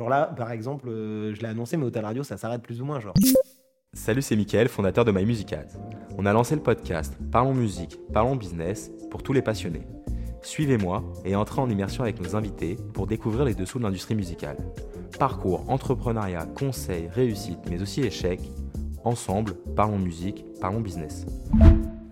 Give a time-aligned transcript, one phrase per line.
[0.00, 2.86] Genre là, par exemple, euh, je l'ai annoncé, mais Hôtel Radio, ça s'arrête plus ou
[2.86, 3.12] moins, genre.
[3.92, 5.76] Salut, c'est Mickaël, fondateur de My Music Ads.
[6.16, 9.86] On a lancé le podcast Parlons musique, parlons business pour tous les passionnés.
[10.40, 14.56] Suivez-moi et entrez en immersion avec nos invités pour découvrir les dessous de l'industrie musicale.
[15.18, 18.50] Parcours, entrepreneuriat, conseils, réussite, mais aussi échecs.
[19.04, 21.26] Ensemble, parlons musique, parlons business.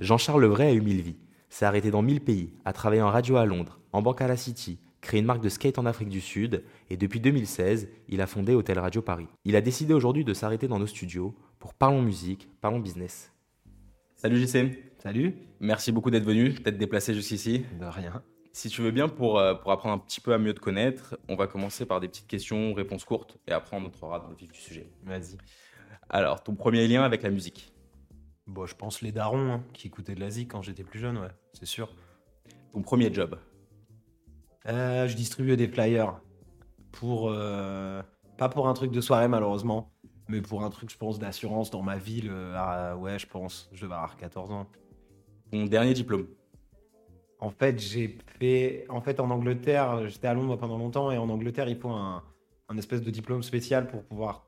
[0.00, 1.16] Jean-Charles Levray a eu mille vies.
[1.48, 4.36] S'est arrêté dans mille pays, a travaillé en radio à Londres, en banque à la
[4.36, 4.78] City,
[5.08, 8.54] créé une marque de skate en Afrique du Sud et depuis 2016, il a fondé
[8.54, 9.26] Hôtel Radio Paris.
[9.46, 13.32] Il a décidé aujourd'hui de s'arrêter dans nos studios pour Parlons musique, parlons business.
[14.16, 14.78] Salut JC.
[14.98, 15.34] Salut.
[15.60, 17.64] Merci beaucoup d'être venu, d'être déplacé jusqu'ici.
[17.80, 18.22] De rien.
[18.52, 21.18] Si tu veux bien, pour, euh, pour apprendre un petit peu à mieux te connaître,
[21.30, 24.36] on va commencer par des petites questions, réponses courtes, et après on entrera dans le
[24.36, 24.90] vif du sujet.
[25.04, 25.38] Vas-y.
[26.10, 27.72] Alors, ton premier lien avec la musique
[28.46, 31.16] Bon, je pense les darons hein, qui écoutaient de la zik quand j'étais plus jeune,
[31.16, 31.94] ouais, c'est sûr.
[32.72, 33.38] Ton premier job
[34.68, 36.20] Euh, je distribuais des flyers
[36.92, 38.02] pour euh,
[38.36, 39.92] pas pour un truc de soirée malheureusement,
[40.28, 42.28] mais pour un truc je pense d'assurance dans ma ville.
[42.30, 43.68] euh, ah, ouais, je pense.
[43.72, 44.66] Je devais avoir 14 ans.
[45.50, 46.26] Ton dernier diplôme
[47.40, 51.28] En fait, j'ai fait en fait en Angleterre, j'étais à Londres pendant longtemps et en
[51.30, 52.22] Angleterre, il faut un,
[52.68, 54.46] un espèce de diplôme spécial pour pouvoir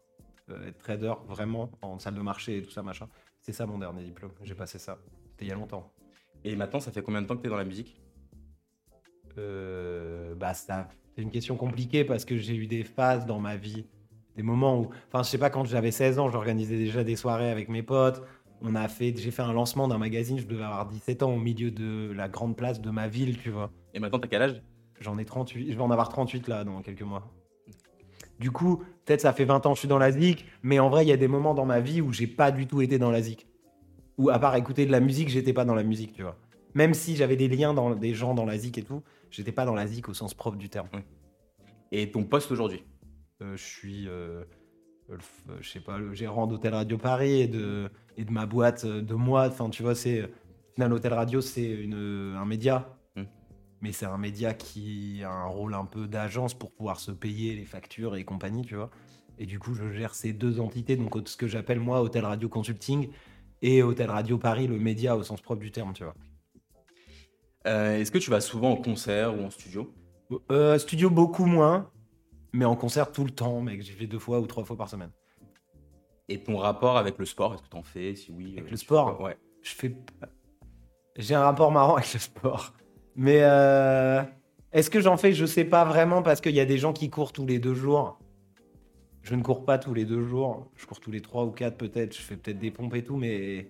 [0.50, 3.08] euh, être trader vraiment en salle de marché et tout ça machin.
[3.40, 4.32] C'est ça mon dernier diplôme.
[4.42, 4.98] J'ai passé ça.
[5.30, 5.90] C'était il y a longtemps.
[6.44, 8.00] Et maintenant, ça fait combien de temps que tu es dans la musique?
[9.38, 13.56] Euh, bah ça, c'est une question compliquée parce que j'ai eu des phases dans ma
[13.56, 13.84] vie,
[14.36, 17.50] des moments où, enfin, je sais pas, quand j'avais 16 ans, j'organisais déjà des soirées
[17.50, 18.22] avec mes potes.
[18.62, 21.38] On a fait, j'ai fait un lancement d'un magazine, je devais avoir 17 ans au
[21.38, 23.70] milieu de la grande place de ma ville, tu vois.
[23.94, 24.62] Et maintenant, t'as quel âge?
[25.00, 27.32] J'en ai 38, je vais en avoir 38 là dans quelques mois.
[28.38, 30.88] Du coup, peut-être ça fait 20 ans que je suis dans la zik, mais en
[30.88, 32.98] vrai, il y a des moments dans ma vie où j'ai pas du tout été
[32.98, 33.46] dans la zik.
[34.18, 36.36] Ou à part écouter de la musique, j'étais pas dans la musique, tu vois.
[36.74, 39.64] Même si j'avais des liens dans des gens dans la zik et tout, j'étais pas
[39.64, 40.88] dans la zik au sens propre du terme.
[41.92, 42.84] Et ton poste aujourd'hui?
[43.42, 44.44] Euh, je suis, euh,
[45.08, 45.18] le
[45.60, 49.02] je sais pas, le gérant d'Hôtel Radio Paris et de, et de ma boîte euh,
[49.02, 49.46] de moi.
[49.48, 50.30] Enfin, tu vois, c'est.
[50.74, 52.96] Final, Hôtel Radio, c'est un média.
[53.16, 53.22] Mm.
[53.80, 57.54] Mais c'est un média qui a un rôle un peu d'agence pour pouvoir se payer
[57.54, 58.90] les factures et compagnie, tu vois.
[59.38, 62.48] Et du coup, je gère ces deux entités, donc ce que j'appelle moi Hôtel Radio
[62.48, 63.08] Consulting
[63.62, 66.14] et Hôtel Radio Paris, le média au sens propre du terme, tu vois.
[67.66, 69.92] Euh, Est-ce que tu vas souvent en concert ou en studio?
[70.50, 71.90] Euh, studio beaucoup moins,
[72.52, 73.82] mais en concert tout le temps, mec.
[73.82, 75.10] J'y vais deux fois ou trois fois par semaine.
[76.28, 78.14] Et ton rapport avec le sport, est-ce que t'en fais?
[78.14, 78.52] Si oui.
[78.56, 79.36] Avec euh, le sport fais Ouais.
[79.62, 79.96] je fais.
[81.16, 82.72] J'ai un rapport marrant avec le sport.
[83.16, 84.22] Mais euh,
[84.72, 85.32] est-ce que j'en fais?
[85.32, 87.74] Je sais pas vraiment parce qu'il y a des gens qui courent tous les deux
[87.74, 88.18] jours.
[89.22, 90.70] Je ne cours pas tous les deux jours.
[90.76, 92.16] Je cours tous les trois ou quatre peut-être.
[92.16, 93.68] Je fais peut-être des pompes et tout, mais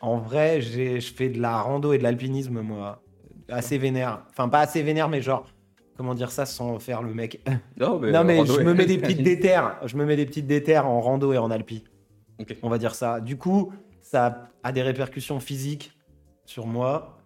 [0.00, 3.03] en vrai, j'ai- je fais de la rando et de l'alpinisme moi,
[3.48, 4.24] assez vénère.
[4.30, 5.46] Enfin pas assez vénère, mais genre
[5.96, 7.40] comment dire ça sans faire le mec?
[7.76, 9.78] Non, mais, non mais rando je me mets des petites déterres.
[9.84, 11.84] Je me mets des petites déterres en rando et en alpi
[12.62, 13.20] on va dire ça.
[13.20, 15.92] Du coup, ça a des répercussions physiques
[16.44, 17.18] sur moi.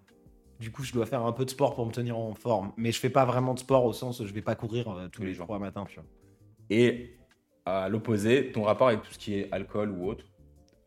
[0.60, 2.72] Du coup, je dois faire un peu de sport pour me tenir en forme.
[2.76, 5.08] Mais je fais pas vraiment de sport au sens où je vais pas courir euh,
[5.08, 5.46] tous les jours.
[5.46, 6.04] Tu vois.
[6.70, 7.16] Et
[7.64, 10.24] à l'opposé, ton rapport avec tout ce qui est alcool ou autre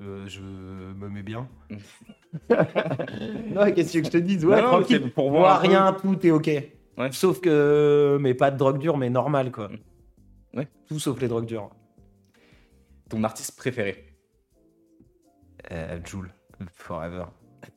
[0.02, 1.48] Euh, je me mets bien.
[1.70, 1.76] Mm.
[3.54, 5.12] non, qu'est-ce que je te dise Ouais, Non, tranquille.
[5.12, 5.68] pour Moi, voir peu.
[5.68, 6.48] rien, tout est ok.
[6.98, 7.12] Ouais.
[7.12, 9.70] Sauf que, mais pas de drogue dure, mais normal quoi.
[10.54, 10.68] Ouais.
[10.88, 11.70] Tout sauf les drogues dures.
[13.10, 14.06] Ton artiste préféré
[15.72, 16.32] Euh, Joule,
[16.74, 17.26] Forever.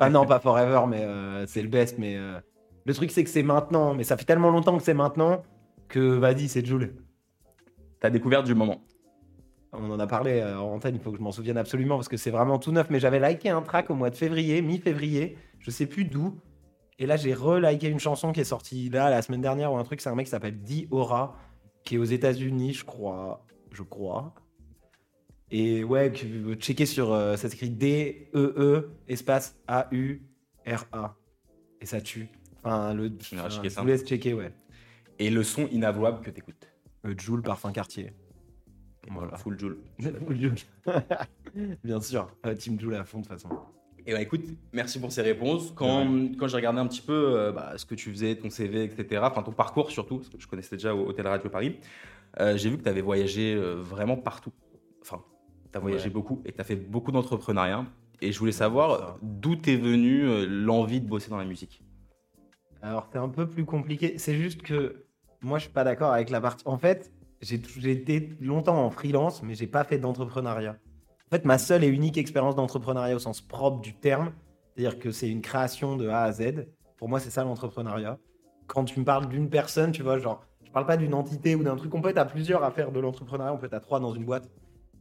[0.00, 1.98] Ah non, pas Forever, mais euh, c'est le best.
[1.98, 2.38] Mais euh,
[2.86, 3.94] le truc, c'est que c'est maintenant.
[3.94, 5.42] Mais ça fait tellement longtemps que c'est maintenant
[5.88, 6.94] que vas-y, c'est Joule.
[8.00, 8.82] Ta découverte du moment
[9.76, 12.08] On en a parlé euh, en antenne, il faut que je m'en souvienne absolument parce
[12.08, 12.88] que c'est vraiment tout neuf.
[12.90, 16.40] Mais j'avais liké un track au mois de février, mi-février, je sais plus d'où.
[16.98, 19.84] Et là, j'ai reliké une chanson qui est sortie là la semaine dernière ou un
[19.84, 20.00] truc.
[20.00, 21.36] C'est un mec qui s'appelle Di Aura,
[21.84, 23.44] qui est aux États-Unis, je crois.
[23.72, 24.32] Je crois.
[25.50, 26.12] Et ouais,
[26.60, 27.12] checker sur.
[27.12, 31.16] euh, ça s'écrit D-E-E, espace A-U-R-A.
[31.80, 32.28] Et ça tue.
[32.62, 33.12] Enfin, le.
[33.34, 34.52] Enfin, je vous laisse checker, ouais.
[35.18, 36.68] Et le son inavouable que t'écoutes
[37.04, 38.12] Euh, Joule, parfum quartier.
[39.10, 39.36] Voilà.
[39.36, 39.78] Full Joule.
[41.84, 43.48] Bien sûr, euh, Team Joule à fond de toute façon.
[44.06, 45.72] Et bah écoute, merci pour ces réponses.
[45.74, 46.06] Quand,
[46.38, 49.22] quand j'ai regardé un petit peu euh, bah, ce que tu faisais, ton CV, etc.,
[49.24, 51.78] enfin ton parcours surtout, parce que je connaissais déjà au Hôtel Radio Paris,
[52.40, 54.52] euh, j'ai vu que tu avais voyagé euh, vraiment partout.
[55.00, 55.22] Enfin,
[55.72, 56.10] tu as voyagé Ouais.
[56.10, 57.86] beaucoup et tu as fait beaucoup d'entrepreneuriat.
[58.20, 61.82] Et je voulais savoir d'où t'es venu euh, l'envie de bosser dans la musique.
[62.82, 64.18] Alors, c'est un peu plus compliqué.
[64.18, 65.04] C'est juste que
[65.40, 66.62] moi, je suis pas d'accord avec la partie.
[66.66, 70.76] En fait, j'ai été longtemps en freelance, mais j'ai pas fait d'entrepreneuriat.
[71.26, 74.32] En fait, ma seule et unique expérience d'entrepreneuriat au sens propre du terme,
[74.74, 76.66] c'est-à-dire que c'est une création de A à Z.
[76.96, 78.18] Pour moi, c'est ça l'entrepreneuriat.
[78.66, 81.62] Quand tu me parles d'une personne, tu vois, genre, je parle pas d'une entité ou
[81.62, 81.94] d'un truc.
[81.94, 84.14] On peut être à plusieurs à faire de l'entrepreneuriat, on peut être à trois dans
[84.14, 84.48] une boîte.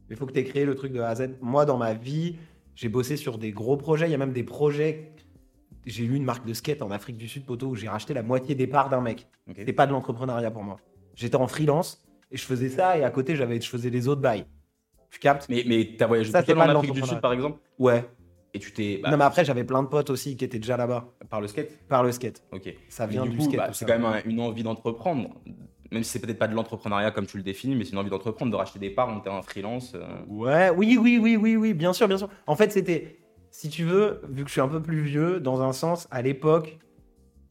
[0.08, 1.36] Mais il faut que tu aies créé le truc de A à Z.
[1.40, 2.36] Moi, dans ma vie,
[2.74, 4.06] j'ai bossé sur des gros projets.
[4.08, 5.12] Il y a même des projets.
[5.86, 8.22] J'ai eu une marque de skate en Afrique du Sud, poteau, où j'ai racheté la
[8.22, 9.28] moitié des parts d'un mec.
[9.48, 9.56] Ok.
[9.58, 10.78] C'était pas de l'entrepreneuriat pour moi.
[11.14, 12.03] J'étais en freelance
[12.34, 14.44] et je faisais ça et à côté, j'avais, je faisais les autres bails.
[15.10, 15.46] Tu captes?
[15.48, 17.60] Mais, mais t'as voyagé Ça, tout seul en Afrique du Sud, par exemple?
[17.78, 18.04] Ouais.
[18.52, 18.98] Et tu t'es.
[19.02, 21.46] bah, non, mais après, j'avais plein de potes aussi qui étaient déjà là-bas Par le
[21.46, 21.86] skate?
[21.88, 22.42] Par le skate.
[22.52, 22.74] Ok.
[22.88, 23.56] Ça Mais vient du du coup, skate.
[23.56, 25.30] bah, c'est quand même un- une envie d'entreprendre.
[25.92, 28.10] Même si c'est peut-être pas de l'entrepreneuriat comme tu le définis, mais c'est une envie
[28.10, 29.92] d'entreprendre, de racheter des parts, monter un freelance.
[29.94, 32.28] euh, Ouais, oui, oui, oui, oui, oui, bien sûr, bien sûr.
[32.48, 33.18] En fait, c'était,
[33.52, 36.22] si tu veux, vu que je suis un peu plus vieux, dans un sens, à
[36.22, 36.78] l'époque,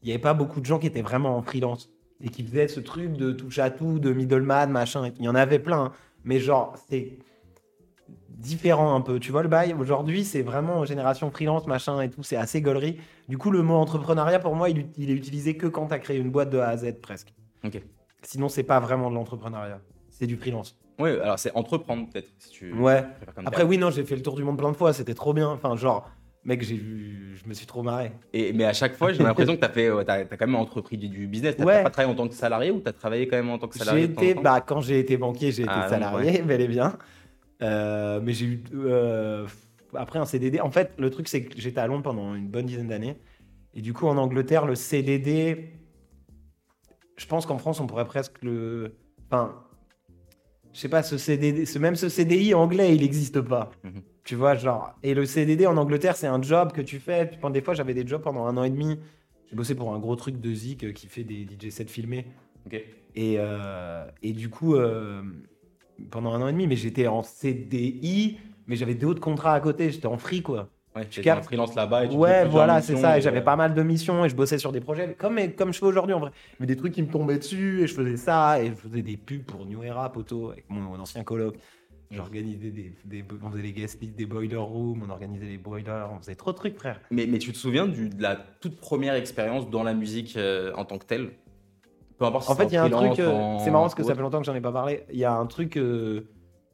[0.02, 1.90] il n'y avait pas beaucoup de gens qui étaient vraiment en freelance
[2.24, 5.10] et qui faisaient ce truc de touche à tout, de middleman, machin.
[5.18, 5.92] Il y en avait plein, hein.
[6.24, 7.18] mais genre, c'est
[8.28, 9.20] différent un peu.
[9.20, 9.74] Tu vois le bail?
[9.78, 12.98] Aujourd'hui, c'est vraiment génération freelance, machin et tout, c'est assez gaulerie.
[13.28, 15.98] Du coup, le mot entrepreneuriat, pour moi, il, il est utilisé que quand tu as
[15.98, 17.34] créé une boîte de A à Z presque.
[17.64, 17.82] Ok.
[18.22, 19.80] Sinon, c'est pas vraiment de l'entrepreneuriat.
[20.08, 20.78] C'est du freelance.
[20.98, 23.04] Ouais, alors c'est entreprendre peut-être, si tu Ouais.
[23.34, 23.70] comme Après, terme.
[23.70, 25.48] oui, non, j'ai fait le tour du monde plein de fois, c'était trop bien.
[25.50, 26.08] Enfin, genre,
[26.44, 28.12] mec, j'ai vu, je me suis trop marré.
[28.32, 30.96] Et, mais à chaque fois, j'ai l'impression que tu as, fait, ouais, quand même entrepris
[30.96, 31.56] du, du business.
[31.56, 31.82] Tu Ouais.
[31.82, 33.78] pas travaillé en tant que salarié ou tu as travaillé quand même en tant que
[33.78, 36.98] salarié été, bah, quand j'ai été banquier, j'ai été Ah, salarié, bel et bien.
[37.62, 39.46] Euh, mais j'ai eu, euh,
[39.94, 40.60] après un CDD.
[40.60, 43.16] En fait, le truc, c'est que j'étais à Londres pendant une bonne dizaine d'années.
[43.74, 45.72] Et du coup, en Angleterre, le CDD,
[47.16, 48.96] je pense qu'en France, on pourrait presque le.
[49.30, 49.54] Enfin,
[50.72, 53.70] je sais pas, ce CDD, ce, même ce CDI anglais, il n'existe pas.
[53.82, 54.02] Mhm.
[54.24, 54.94] Tu vois, genre.
[55.02, 57.30] Et le CDD en Angleterre, c'est un job que tu fais.
[57.40, 58.98] Pendant des fois, j'avais des jobs pendant un an et demi.
[59.50, 62.26] J'ai bossé pour un gros truc de Zik euh, qui fait des DJ sets filmés.
[62.66, 62.82] Ok.
[63.14, 65.22] Et, euh, et du coup, euh,
[66.10, 69.90] pendant un an et demi, mais j'étais en CDI, mais j'avais d'autres contrats à côté.
[69.90, 70.70] J'étais en free, quoi.
[70.96, 73.18] Ouais, tu un freelance là-bas et tu Ouais, voilà, c'est ça.
[73.18, 75.78] Et j'avais pas mal de missions et je bossais sur des projets, comme, comme je
[75.80, 76.30] fais aujourd'hui en vrai.
[76.60, 79.16] Mais des trucs qui me tombaient dessus et je faisais ça et je faisais des
[79.16, 81.56] pubs pour New Era, poteau, avec mon, mon ancien coloc.
[82.16, 86.08] J'organisais des, des, on faisait les guest lists des boiler rooms, on organisait les boilers,
[86.14, 87.00] on faisait trop de trucs, frère.
[87.10, 90.72] Mais, mais tu te souviens du- de la toute première expérience dans la musique euh,
[90.76, 91.32] en tant que telle?
[92.18, 93.18] Peu importe si En fait, il y a un truc.
[93.18, 95.04] euh, en- C'est marrant parce que ça fait longtemps que j'en ai pas parlé.
[95.10, 95.76] Il y a un truc.
[95.76, 96.28] euh,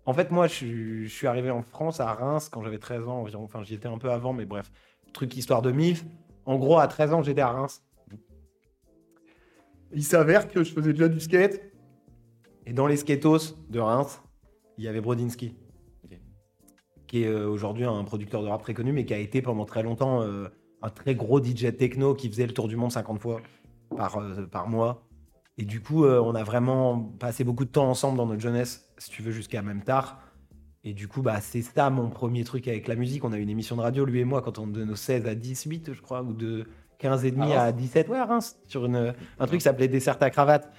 [0.06, 3.06] En fait, moi, je suis, je suis arrivé en France, à Reims, quand j'avais 13
[3.08, 3.44] ans environ.
[3.44, 4.70] Enfin, j'y étais un peu avant, mais bref.
[5.12, 6.04] Truc histoire de MIF.
[6.46, 7.82] En gros, à 13 ans, j'étais à Reims.
[9.93, 11.60] Il s'avère que je faisais déjà du skate.
[12.66, 14.22] Et dans les skatos de Reims,
[14.81, 15.55] il y avait Brodinski.
[17.06, 19.67] Qui est euh, aujourd'hui un producteur de rap très connu, mais qui a été pendant
[19.67, 20.49] très longtemps euh,
[20.81, 23.43] un très gros DJ techno qui faisait le tour du monde 50 fois
[23.94, 25.06] par, euh, par mois.
[25.59, 29.11] Et du coup, on a vraiment passé beaucoup de temps ensemble dans notre jeunesse, si
[29.11, 30.19] tu veux, jusqu'à même tard.
[30.85, 33.25] Et du coup, bah, c'est ça mon premier truc avec la musique.
[33.25, 35.27] On a eu une émission de radio, lui et moi, quand on de nos 16
[35.27, 36.67] à 18, je crois, ou de
[36.97, 39.65] 15 et demi À à Reims 17, ouais, à Reims, sur une, un truc qui
[39.65, 40.73] s'appelait Dessert à cravate,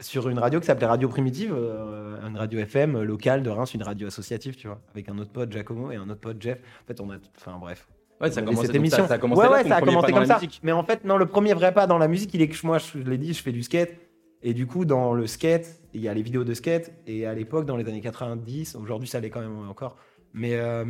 [0.00, 3.82] sur une radio qui s'appelait Radio Primitive, euh, une radio FM locale de Reims, une
[3.82, 6.58] radio associative, tu vois, avec un autre pote, Giacomo, et un autre pote, Jeff.
[6.58, 7.16] En fait, on a.
[7.36, 7.88] Enfin, bref.
[8.20, 9.02] Ouais, ça a commencé, cette émission.
[9.02, 10.40] ça, ça a commencé ouais, ouais, ça a commencé comme ça.
[10.62, 12.78] Mais en fait, non, le premier vrai pas dans la musique, il est que moi,
[12.78, 13.94] je l'ai dit, je fais du skate.
[14.42, 16.92] Et du coup, dans le skate, il y a les vidéos de skate.
[17.06, 19.96] Et à l'époque, dans les années 90, aujourd'hui, ça l'est quand même encore.
[20.32, 20.84] Mais euh,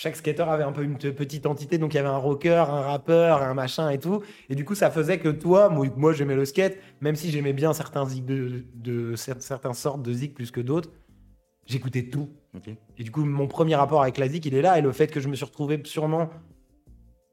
[0.00, 1.76] chaque skater avait un peu une te- petite entité.
[1.76, 4.22] Donc, il y avait un rocker, un rappeur, un machin et tout.
[4.48, 7.52] Et du coup, ça faisait que toi, moi, moi, j'aimais le skate, même si j'aimais
[7.52, 10.88] bien certains zik de, de cer- certaines sortes de zik plus que d'autres,
[11.66, 12.30] j'écoutais tout.
[12.96, 14.78] Et du coup, mon premier rapport avec la zik, il est là.
[14.78, 16.30] Et le fait que je me suis retrouvé sûrement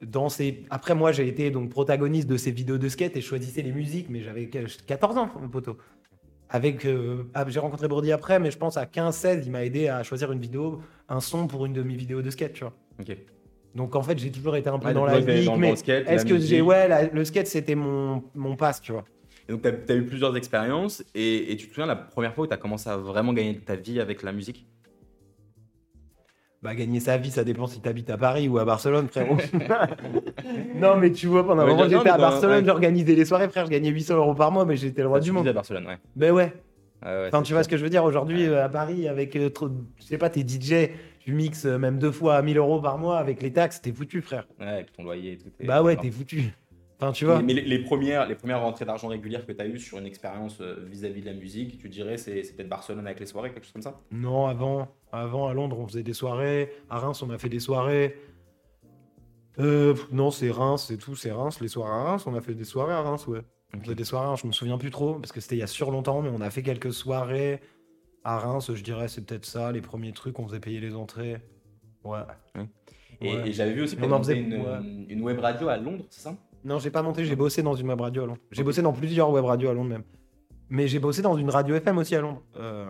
[0.06, 0.66] dans ces.
[0.70, 3.72] Après, moi, j'ai été donc protagoniste de ces vidéos de skate et je choisissais les
[3.72, 5.78] musiques, mais j'avais 14 ans, mon poteau.
[6.50, 9.90] Avec, euh, ah, j'ai rencontré Brody après, mais je pense à 15-16, il m'a aidé
[9.90, 12.74] à choisir une vidéo, un son pour une de mes vidéos de skate, tu vois.
[13.00, 13.18] Ok.
[13.76, 16.34] Donc en fait, j'ai toujours été un peu Ouais, dans la dans mais est-ce que
[16.36, 16.50] musique?
[16.50, 16.62] j'ai.
[16.62, 19.06] Ouais, la- le skate, c'était mon, mon passe, tu vois.
[19.48, 22.46] Et donc, tu as, eu plusieurs expériences et, et tu te souviens la première fois
[22.46, 24.66] où tu as commencé à vraiment gagner ta vie avec la musique?
[26.64, 29.38] Bah, gagner sa vie, ça dépend si t'habites à Paris ou à Barcelone, frérot.
[30.76, 33.72] non, mais tu vois, pendant un moment, j'étais à Barcelone, j'organisais les soirées, frère, je
[33.72, 35.48] gagnais 800 euros par mois, mais j'étais le roi du monde.
[35.48, 35.98] à Barcelone, ouais.
[36.16, 36.54] Ben ouais.
[37.06, 39.50] Ouais, Enfin, tu vois ce que je veux dire aujourd'hui euh, à Paris avec euh,
[39.50, 42.82] trop, je sais pas, t'es DJ, tu mixes euh, même deux fois à 1000 euros
[42.82, 44.48] par mois avec les taxes, t'es foutu, frère.
[44.60, 45.50] Ouais, avec ton loyer et tout.
[45.60, 46.52] et- Bah ouais, t'es foutu.
[47.00, 47.38] Enfin, tu vois.
[47.42, 50.00] Mais, mais les, les premières, les premières rentrées d'argent régulières que tu as eues sur
[50.00, 53.28] une expérience euh, vis-à-vis de la musique, tu dirais c'est c'est peut-être Barcelone avec les
[53.28, 54.00] soirées, quelque chose comme ça?
[54.12, 56.72] Non, avant, avant à Londres, on faisait des soirées.
[56.90, 58.16] À Reims, on a fait des soirées.
[59.60, 61.60] Euh, non, c'est Reims, c'est tout, c'est Reims.
[61.62, 63.42] Les soirées à Reims, on a fait des soirées à Reims, ouais.
[63.76, 65.60] On faisait des soirées à Reims, je me souviens plus trop, parce que c'était il
[65.60, 67.60] y a sur longtemps, mais on a fait quelques soirées
[68.24, 71.38] à Reims, je dirais, c'est peut-être ça, les premiers trucs, on faisait payer les entrées.
[72.04, 72.20] Ouais.
[73.20, 73.50] Et, Ouais.
[73.50, 75.06] et j'avais vu aussi que On tu en monté faisait- une, ouais.
[75.10, 76.36] une web radio à Londres, c'est ça?
[76.68, 78.40] Non, j'ai pas monté, j'ai bossé dans une web radio à Londres.
[78.52, 80.04] J'ai bossé dans plusieurs web radios à Londres même.
[80.70, 82.44] Mais j'ai bossé dans une radio FM aussi à Londres.
[82.58, 82.86] Euh,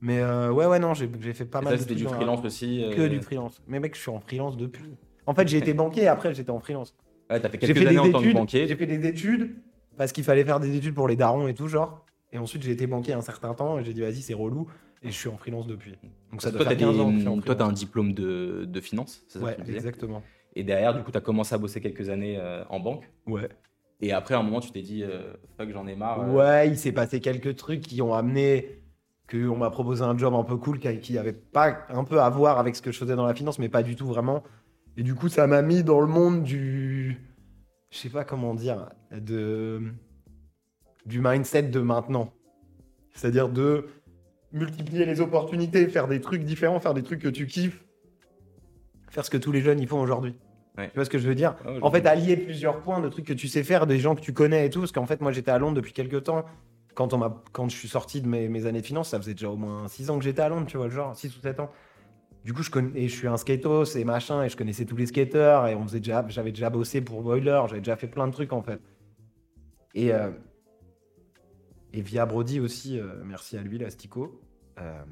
[0.00, 2.44] Mais euh, ouais, ouais, non, j'ai fait pas Et mal ça, de c'était du freelance
[2.44, 2.82] aussi.
[2.84, 3.62] euh, Que du freelance.
[3.68, 4.96] Mais mec, je suis en freelance depuis.
[5.24, 6.96] En fait, j'ai été banquier et après, j'étais en freelance.
[7.30, 8.34] Ouais, t'as fait quelques fait années en tant que études.
[8.36, 8.66] banquier.
[8.66, 9.54] J'ai fait des études
[9.96, 12.04] parce qu'il fallait faire des études pour les darons et tout, genre.
[12.32, 14.66] Et ensuite, j'ai été banquier un certain temps et j'ai dit, vas-y, c'est relou.
[15.02, 15.92] Et je suis en freelance depuis.
[16.32, 18.12] Donc ça Toi, doit faire 15 ans que je suis en toi, t'as un diplôme
[18.14, 20.22] de, de finance, c'est ça Ouais, exactement.
[20.56, 23.08] Et derrière, du coup, t'as commencé à bosser quelques années euh, en banque.
[23.26, 23.48] Ouais.
[24.00, 26.22] Et après, à un moment, tu t'es dit, euh, fuck, j'en ai marre.
[26.22, 28.82] euh, Ouais, il s'est passé quelques trucs qui ont amené
[29.26, 32.20] que on m'a proposé un job un peu cool qui, qui avait pas un peu
[32.20, 34.42] à voir avec ce que je faisais dans la finance, mais pas du tout vraiment.
[34.96, 37.18] Et du coup, ça m'a mis dans le monde du,
[37.90, 39.82] je sais pas comment dire, de
[41.04, 42.32] du mindset de maintenant.
[43.12, 43.86] C'est-à-dire de
[44.52, 47.84] multiplier les opportunités, faire des trucs différents, faire des trucs que tu kiffes,
[49.10, 50.34] faire ce que tous les jeunes y font aujourd'hui.
[50.78, 50.88] Ouais.
[50.88, 53.24] Tu vois ce que je veux dire ouais, en fait, allier plusieurs points de trucs
[53.24, 54.80] que tu sais faire, des gens que tu connais et tout.
[54.80, 56.44] Parce qu'en fait, moi, j'étais à Londres depuis quelques temps.
[56.94, 59.34] Quand, on m'a, quand je suis sorti de mes, mes années de finance, ça faisait
[59.34, 61.60] déjà au moins 6 ans que j'étais à Londres, tu vois, genre 6 ou 7
[61.60, 61.70] ans.
[62.44, 64.96] Du coup, je, connais, et je suis un skatos et machin, et je connaissais tous
[64.96, 68.28] les skateurs, et on faisait déjà, j'avais déjà bossé pour Boiler, j'avais déjà fait plein
[68.28, 68.80] de trucs en fait.
[69.94, 70.30] Et, euh,
[71.92, 74.40] et via Brody aussi, euh, merci à lui, l'Astico.
[74.78, 75.02] euh,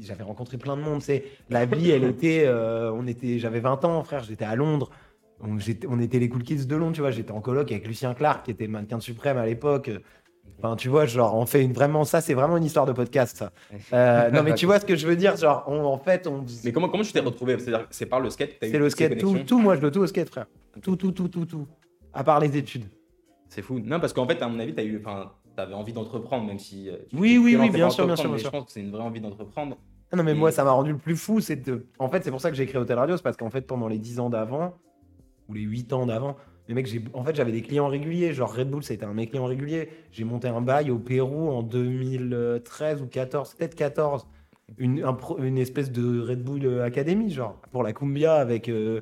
[0.00, 1.02] j'avais rencontré plein de monde.
[1.02, 4.90] C'est la vie, elle était, euh, on était, j'avais 20 ans, frère, j'étais à Londres.
[5.40, 5.58] On,
[6.00, 7.10] était les cool kids de Londres, tu vois.
[7.10, 9.90] J'étais en coloc avec Lucien Clark, qui était mannequin de suprême à l'époque.
[10.58, 13.36] Enfin, tu vois, genre, on fait une vraiment ça, c'est vraiment une histoire de podcast.
[13.36, 13.52] Ça.
[13.92, 16.46] Euh, non, mais tu vois ce que je veux dire, genre, on- en fait, on.
[16.64, 17.58] Mais comment, comment tu t'es retrouvé?
[17.58, 20.06] C'est-à-dire c'est par le skate C'est le skate, tout, tout, moi je dois tout au
[20.06, 20.46] skate, frère.
[20.80, 21.66] Tout, tout, tout, tout, tout.
[22.14, 22.86] À part les études.
[23.50, 23.78] C'est fou.
[23.78, 26.88] Non, parce qu'en fait, à mon avis, t'as eu, enfin, t'avais envie d'entreprendre, même si.
[26.88, 28.50] euh, tu- Oui, tu oui, oui, bien sûr, bien sûr, mais bien Je sûr.
[28.52, 29.76] pense que c'est une vraie envie d'entreprendre.
[30.12, 31.40] Ah non, mais Et- moi, ça m'a rendu le plus fou.
[31.40, 31.86] C'est de...
[31.98, 33.16] En fait, c'est pour ça que j'ai créé Hôtel Radio.
[33.16, 34.74] C'est parce qu'en fait, pendant les 10 ans d'avant,
[35.48, 36.36] ou les 8 ans d'avant,
[36.68, 37.02] les mecs, j'ai...
[37.12, 38.32] en fait, j'avais des clients réguliers.
[38.32, 39.88] Genre Red Bull, c'était un de mes clients réguliers.
[40.12, 44.26] J'ai monté un bail au Pérou en 2013 ou 14, peut-être 14.
[44.78, 49.00] Une, un pro- une espèce de Red Bull Academy, genre, pour la Cumbia avec euh,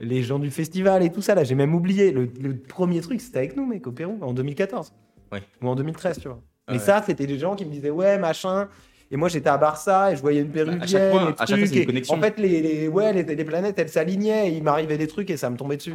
[0.00, 1.34] les gens du festival et tout ça.
[1.34, 2.12] Là, j'ai même oublié.
[2.12, 4.92] Le, le premier truc, c'était avec nous, mec, au Pérou, en 2014.
[5.32, 5.42] Ouais.
[5.62, 6.40] Ou en 2013, tu vois.
[6.70, 8.68] Mais ça, c'était des gens qui me disaient, ouais, machin.
[9.10, 10.80] Et moi, j'étais à Barça et je voyais une péruvienne.
[10.82, 12.14] À chaque fois- à chaque fois, une connexion.
[12.16, 15.28] En fait, les, les- ouais, les, les planètes, elles s'alignaient et il m'arrivait des trucs
[15.30, 15.94] et ça me tombait dessus.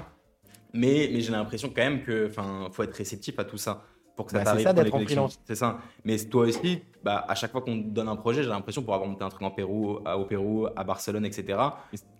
[0.73, 3.81] Mais, mais j'ai l'impression quand même que, enfin, faut être réceptif à tout ça
[4.15, 5.39] pour que ça Bah, c'est ça d'être en freelance.
[5.45, 5.79] C'est ça.
[6.03, 8.93] Mais toi aussi, bah, à chaque fois qu'on te donne un projet, j'ai l'impression pour
[8.93, 11.57] avoir monté un truc en Pérou, à- au Pérou, à Barcelone, etc.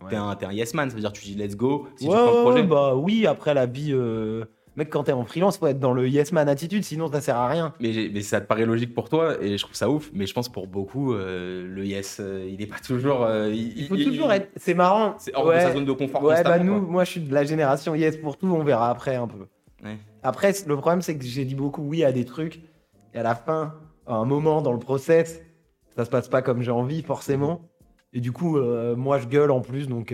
[0.10, 1.88] T'es un, t'es un yes man, ça veut dire que tu dis let's go.
[1.98, 3.92] Si ouais, tu prends le projet, bah oui, après la vie.
[3.94, 4.46] euh,
[4.78, 7.36] Mec, quand t'es en freelance, faut être dans le yes man attitude, sinon ça sert
[7.36, 7.74] à rien.
[7.80, 10.12] Mais, ça te paraît logique pour toi et je trouve ça ouf.
[10.14, 13.24] Mais je pense pour beaucoup, euh, le yes, euh, il est pas toujours.
[13.24, 14.50] euh, Il faut toujours être.
[14.56, 15.16] C'est marrant.
[15.18, 15.62] C'est hors de Ouais.
[15.62, 16.22] sa zone de confort.
[16.24, 19.16] Ouais, bah nous, moi je suis de la génération yes pour tout, on verra après
[19.16, 19.48] un peu.
[19.84, 19.98] Ouais.
[20.22, 22.60] Après, le problème, c'est que j'ai dit beaucoup oui à des trucs,
[23.16, 23.74] et à la fin,
[24.06, 25.42] à un moment dans le process,
[25.96, 27.62] ça se passe pas comme j'ai envie, forcément.
[28.14, 28.60] Et du coup,
[28.96, 30.14] moi, je gueule en plus, donc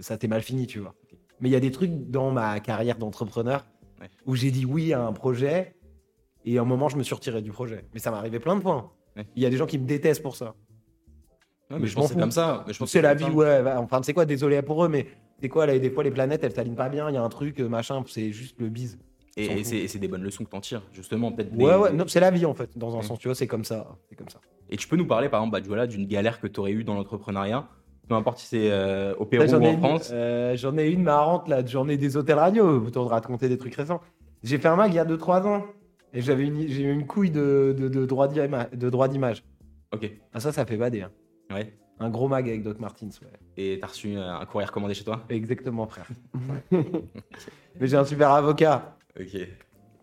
[0.00, 0.94] ça t'est mal fini, tu vois.
[1.40, 3.64] Mais il y a des trucs dans ma carrière d'entrepreneur
[4.00, 4.10] Ouais.
[4.26, 5.76] où j'ai dit oui à un projet,
[6.44, 7.86] et à un moment, je me suis retiré du projet.
[7.94, 8.92] Mais ça m'est arrivé plein de fois.
[9.16, 9.24] Ouais.
[9.36, 10.46] Il y a des gens qui me détestent pour ça.
[10.46, 10.52] Ouais,
[11.70, 12.64] Mais mais je pense que c'est comme ça.
[12.86, 13.62] C'est la vie, ouais.
[13.62, 15.06] bah, Enfin, c'est quoi, désolé pour eux, mais
[15.40, 17.28] c'est quoi, là, des fois, les planètes, elles s'alignent pas bien, il y a un
[17.28, 18.98] truc, euh, machin, c'est juste le bise.
[19.36, 21.32] Et, c'est des bonnes leçons que t'en tires, justement.
[21.32, 23.34] Peut-être des- Ouais, ouais, non, c'est la vie en fait, dans un sens, tu vois,
[23.34, 23.96] c'est comme ça.
[24.08, 24.40] C'est comme ça.
[24.70, 26.94] Et tu peux nous parler, par exemple, bah, d'une galère que tu aurais eue dans
[26.94, 27.68] l'entrepreneuriat,
[28.08, 30.10] peu importe si c'est euh, au Pérou ou en une- France.
[30.12, 33.58] euh, J'en ai une marrante, là, j'en ai des hôtels radio, vous te raconter des
[33.58, 34.00] trucs récents.
[34.42, 35.64] J'ai fait un mag il y a 2-3 ans,
[36.12, 39.42] et j'avais une, j'ai eu une couille de, de, de droit d'ima- de droit d'image.
[39.92, 40.10] Ok.
[40.32, 41.02] Ah, ça, ça fait bader.
[41.02, 41.10] hein.
[41.52, 41.72] Ouais.
[42.00, 43.28] Un gros mag avec Doc Martins, ouais.
[43.56, 45.22] Et t'as reçu un courrier recommandé chez toi?
[45.28, 46.06] Exactement, frère.
[46.72, 48.96] Mais j'ai un super avocat.
[49.18, 49.38] Ok.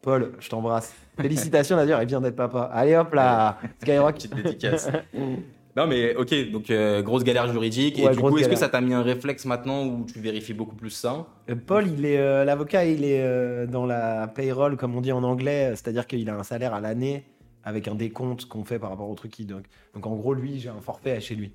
[0.02, 0.96] Paul, je t'embrasse.
[1.20, 2.62] Félicitations d'ailleurs, il vient d'être papa.
[2.74, 4.16] Allez hop là, Skyrock.
[4.16, 4.90] Petite dédicace.
[5.76, 7.98] non, mais ok, donc euh, grosse galère juridique.
[8.00, 10.76] et du coup, est-ce que ça t'a mis un réflexe maintenant où tu vérifies beaucoup
[10.76, 11.28] plus ça?
[11.50, 15.12] Euh, Paul, il est euh, l'avocat, il est euh, dans la payroll, comme on dit
[15.12, 17.24] en anglais, c'est-à-dire qu'il a un salaire à l'année
[17.64, 19.66] avec un décompte qu'on fait par rapport au truc qui donc.
[19.94, 21.54] Donc en gros, lui, j'ai un forfait chez lui,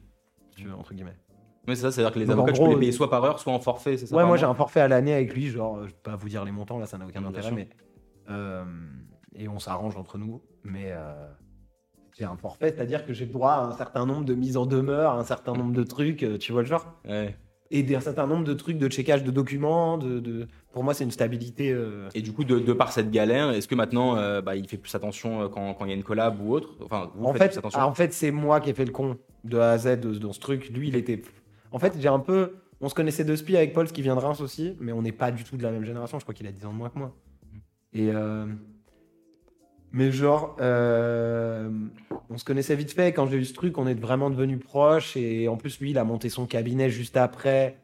[0.51, 1.17] si tu veux, entre guillemets.
[1.67, 3.25] Mais c'est ça, c'est-à-dire que les Donc, avocats, tu gros, peux les payer soit par
[3.25, 5.49] heure, soit en forfait, c'est ça ouais, moi j'ai un forfait à l'année avec lui,
[5.49, 7.69] genre, je peux pas vous dire les montants là, ça n'a aucun intérêt, mais
[9.39, 11.13] et on s'arrange entre nous, mais euh,
[12.19, 14.67] j'ai un forfait, c'est-à-dire que j'ai le droit à un certain nombre de mises en
[14.67, 16.87] demeure, un certain nombre de trucs, euh, tu vois le genre?
[17.07, 17.37] Ouais.
[17.71, 19.99] et d'un certain nombre de trucs de checkage de documents.
[19.99, 21.73] De, de- Pour moi, c'est une stabilité.
[21.73, 24.69] euh, Et du coup, de, de par cette galère, est-ce que maintenant, euh, bah, il
[24.69, 26.71] fait plus attention quand quand il y a une collab ou autre?
[26.85, 28.85] Enfin, vous En faites plus fait, attention ah, en fait, c'est moi qui ai fait
[28.85, 30.71] le con de A à Z dans ce truc.
[30.71, 31.23] Lui, il était.
[31.73, 32.55] En fait, j'ai un peu.
[32.81, 35.03] On se connaissait de spi avec Paul, ce qui vient de Reims aussi, mais on
[35.03, 36.19] n'est pas du tout de la même génération.
[36.21, 37.15] Je crois qu'il a 10 ans de moins que moi.
[37.95, 38.47] Et, euh,
[39.93, 41.71] Mais genre, euh,
[42.29, 43.13] on se connaissait vite fait.
[43.13, 45.17] Quand j'ai eu ce truc, on est vraiment devenus proches.
[45.17, 47.79] Et en plus, lui, il a monté son cabinet juste après.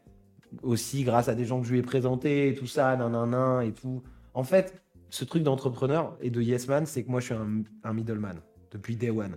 [0.63, 3.73] Aussi, grâce à des gens que je lui ai présentés et tout ça, nan, et
[3.73, 4.03] tout.
[4.35, 7.63] En fait, ce truc d'entrepreneur et de yes man, c'est que moi, je suis un,
[7.85, 8.41] un middleman
[8.71, 9.37] depuis day one.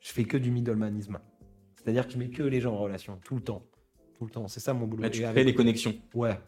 [0.00, 1.18] Je fais que du middlemanisme.
[1.76, 3.62] C'est-à-dire que je mets que les gens en relation, tout le temps.
[4.18, 4.46] Tout le temps.
[4.48, 5.02] C'est ça mon boulot.
[5.02, 5.94] Là, tu Et crées avec- les connexions.
[6.14, 6.38] Ouais.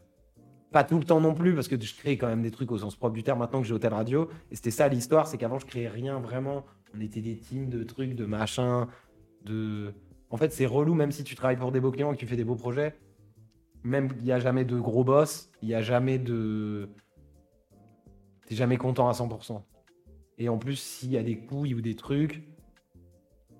[0.72, 2.78] Pas tout le temps non plus, parce que je crée quand même des trucs au
[2.78, 4.30] sens propre du terme maintenant que j'ai Hôtel Radio.
[4.50, 6.64] Et c'était ça l'histoire, c'est qu'avant je créais rien vraiment.
[6.96, 8.86] On était des teams de trucs, de machins,
[9.44, 9.92] de.
[10.30, 12.26] En fait, c'est relou, même si tu travailles pour des beaux clients et que tu
[12.26, 12.96] fais des beaux projets.
[13.84, 16.88] Même il n'y a jamais de gros boss, il n'y a jamais de.
[18.46, 19.60] T'es jamais content à 100%.
[20.38, 22.42] Et en plus, s'il y a des couilles ou des trucs,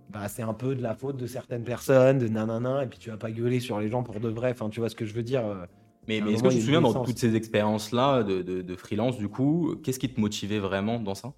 [0.09, 3.11] bah, c'est un peu de la faute de certaines personnes, de nanana, et puis tu
[3.11, 4.53] vas pas gueuler sur les gens pour de vrai.
[4.53, 5.43] Enfin, tu vois ce que je veux dire.
[6.09, 8.77] Mais, un mais est-ce que tu te souviens dans toutes ces expériences-là de, de- de
[8.77, 11.33] freelance, du coup, qu'est-ce qui te motivait vraiment dans ça?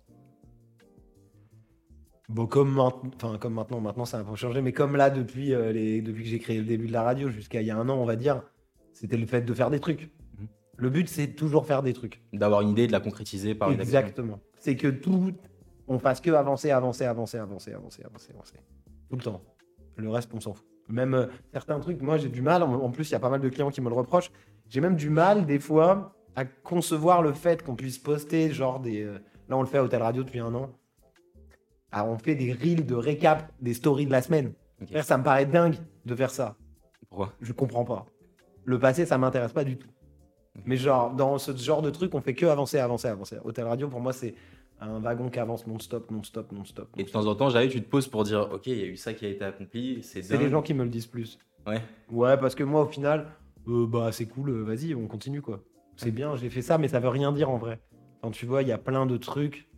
[2.31, 5.11] Bon, comme, maint- enfin, comme maintenant, maintenant ça a un peu changé, mais comme là,
[5.11, 7.71] depuis, euh, les, depuis que j'ai créé le début de la radio jusqu'à il y
[7.71, 8.43] a un an, on va dire,
[8.95, 10.11] c'était le fait de faire des trucs.
[10.39, 10.49] Mhm.
[10.79, 12.23] Le but, c'est toujours faire des trucs.
[12.33, 14.41] D'avoir une idée, de la concrétiser par Exactement.
[14.59, 15.33] C'est que tout,
[15.87, 18.57] on fasse que avancer, avancer, avancer, avancer, avancer, avancer, avancer.
[19.11, 19.43] Tout le temps.
[19.97, 20.65] Le reste, on s'en fout.
[20.89, 22.63] Même euh, certains trucs, moi, j'ai du mal.
[22.63, 24.31] En, en plus, il y a pas mal de clients qui me le reprochent.
[24.69, 29.03] J'ai même du mal, des fois, à concevoir le fait qu'on puisse poster, genre des.
[29.03, 29.19] euh,
[29.49, 30.71] là, on le fait à Hôtel Radio depuis un an.
[31.93, 34.53] Ah, on fait des reels de récap des stories de la semaine.
[35.03, 36.57] Ça me paraît dingue de faire ça.
[37.09, 37.33] Pourquoi?
[37.41, 38.07] Je comprends pas.
[38.65, 39.89] Le passé, ça m'intéresse pas du tout.
[40.65, 43.37] Mais genre, dans ce genre de truc, on fait que avancer, avancer, avancer.
[43.45, 44.35] Hôtel Radio, pour moi, c'est
[44.81, 46.89] un wagon qui avance non-stop, non-stop, non-stop.
[46.97, 48.87] Et de temps en temps, j'arrive, tu te poses pour dire, ok, il y a
[48.87, 51.39] eu ça qui a été accompli, c'est C'est les gens qui me le disent plus.
[51.67, 51.81] Ouais.
[52.11, 53.27] Ouais, parce que moi, au final,
[53.69, 55.63] euh, bah, c'est cool, euh, vas-y, on continue, quoi.
[55.97, 57.81] C'est bien, j'ai fait ça, mais ça veut rien dire en vrai.
[58.23, 59.69] Quand tu vois, il y a plein de trucs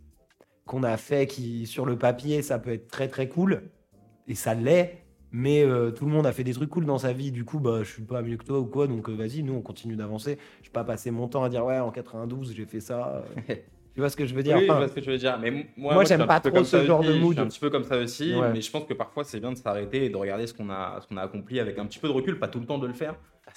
[0.65, 3.69] qu'on a fait qui, sur le papier, ça peut être très très cool,
[4.27, 7.13] et ça l'est, mais euh, tout le monde a fait des trucs cool dans sa
[7.13, 9.43] vie, du coup, bah, je suis pas mieux que toi ou quoi, donc euh, vas-y,
[9.43, 10.37] nous, on continue d'avancer.
[10.61, 13.23] Je vais pas passer mon temps à dire, ouais, en 92, j'ai fait ça.
[13.97, 13.99] euh.
[13.99, 15.17] tu vois ce que je veux dire Oui, je Enfin, vois ce que tu veux
[15.17, 15.37] dire.
[15.41, 17.09] Mais moi, Moi, je suis j'aime pas trop ce genre aussi.
[17.09, 17.33] de Je mood.
[17.33, 18.51] suis un petit peu comme ça aussi, Ouais.
[18.53, 20.99] mais je pense que parfois c'est bien de s'arrêter et de regarder ce qu'on a,
[21.01, 22.87] ce qu'on a accompli avec un petit peu de recul, pas tout le temps de
[22.87, 23.15] le faire.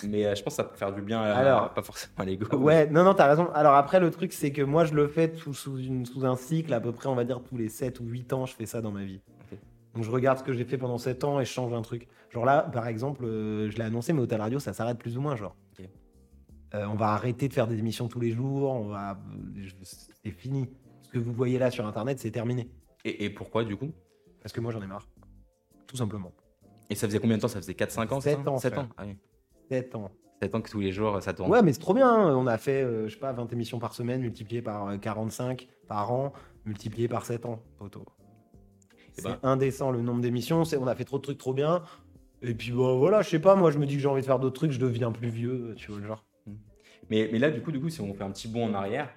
[0.08, 2.24] Mais euh, je pense que ça peut faire du bien, à- Alors- pas forcément à
[2.24, 2.46] l'ego.
[2.56, 3.48] Ouais, non, non, t'as raison.
[3.54, 6.36] Alors après, le truc, c'est que moi, je le fais tout sous, une, sous un
[6.36, 8.66] cycle, à peu près, on va dire, tous les 7 ou 8 ans, je fais
[8.66, 9.20] ça dans ma vie.
[9.94, 12.06] Donc je regarde ce que j'ai fait pendant 7 ans et je change un truc.
[12.32, 15.20] Genre là, par exemple, euh, je l'ai annoncé, mais Hôtel Radio, ça s'arrête plus ou
[15.20, 15.56] moins, genre.
[16.74, 19.18] Euh, on va arrêter de faire des émissions tous les jours, on va...
[19.56, 20.68] je- c'est fini.
[21.02, 22.70] Ce que vous voyez là sur Internet, c'est terminé.
[23.04, 23.90] Et, et pourquoi du coup?
[24.42, 25.06] Parce que moi, j'en ai marre.
[25.86, 26.30] Tout simplement.
[26.88, 27.48] Et ça faisait combien de temps?
[27.48, 28.50] Ça faisait 4-5 ans c'est Sept ça?
[28.50, 28.84] ans, 7 frère.
[28.84, 28.88] ans.
[28.96, 29.16] Ah oui.
[29.68, 30.10] 7 ans.
[30.42, 31.50] 7 ans que tous les jours ça tourne.
[31.50, 32.08] Ouais, mais c'est trop bien.
[32.08, 32.34] hein.
[32.36, 35.68] On a fait, euh, je sais pas, 20 émissions par semaine, multiplié par euh, 45
[35.88, 36.32] par an,
[36.64, 37.60] multiplié par 7 ans,
[39.12, 39.38] C'est ben.
[39.42, 40.64] indécent le nombre d'émissions.
[40.64, 41.82] c'est- On a fait trop de trucs trop bien.
[42.42, 44.26] Et puis bah, voilà, je sais pas, moi je me dis que j'ai envie de
[44.26, 46.24] faire d'autres trucs, je deviens plus vieux, tu vois le genre.
[47.10, 49.10] Mais, là, du coup, du coup, si on fait un petit bond en arrière,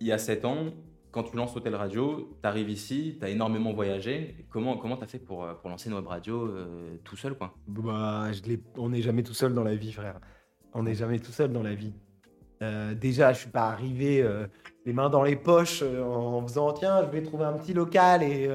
[0.00, 0.66] il y a 7 ans,
[1.12, 4.46] quand tu lances Hôtel Radio, tu arrives ici, tu as énormément voyagé.
[4.50, 7.34] Comment comment tu as fait pour, euh, pour lancer une web radio euh, tout seul
[7.34, 7.54] quoi?
[7.66, 8.40] Bah, je
[8.76, 10.20] on n'est jamais tout seul dans la vie, frère.
[10.72, 11.92] On n'est jamais tout seul dans la vie.
[12.62, 14.24] Euh, déjà, je suis pas arrivé
[14.84, 18.48] les mains dans les poches en faisant tiens, je vais trouver un petit local et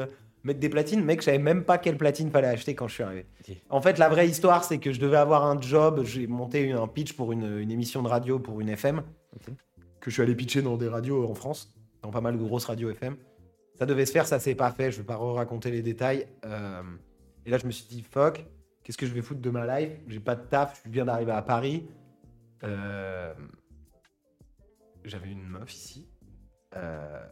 [0.46, 1.04] mettre des platines.
[1.04, 3.26] Mec, je savais même pas quelle platine fallait acheter quand je suis arrivé.
[3.70, 6.04] En fait, la vraie histoire, c'est que je devais avoir un job.
[6.04, 9.02] J'ai monté un pitch pour une, une émission de radio pour une FM
[10.00, 12.66] que je suis allé pitcher dans des radios en France, dans pas mal de grosses
[12.66, 13.18] radios FM.
[13.78, 14.92] Ça devait se faire, ça s'est pas fait.
[14.92, 16.28] Je vais pas raconter les détails.
[16.46, 16.84] Euh,
[17.46, 18.46] et là, je me suis dit fuck.
[18.84, 19.94] Qu'est-ce que je vais foutre de ma life?
[20.08, 21.88] J'ai pas de taf, je viens d'arriver à Paris.
[22.64, 23.34] Euh,
[25.04, 26.08] J'avais une meuf ici,
[26.76, 27.26] euh,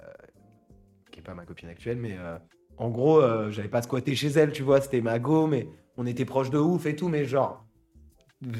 [1.11, 2.39] qui est pas ma copine actuelle, mais euh,
[2.77, 6.05] en gros, euh, j'avais pas squatté chez elle, tu vois, c'était ma go, mais on
[6.05, 7.65] était proches de ouf et tout, mais genre,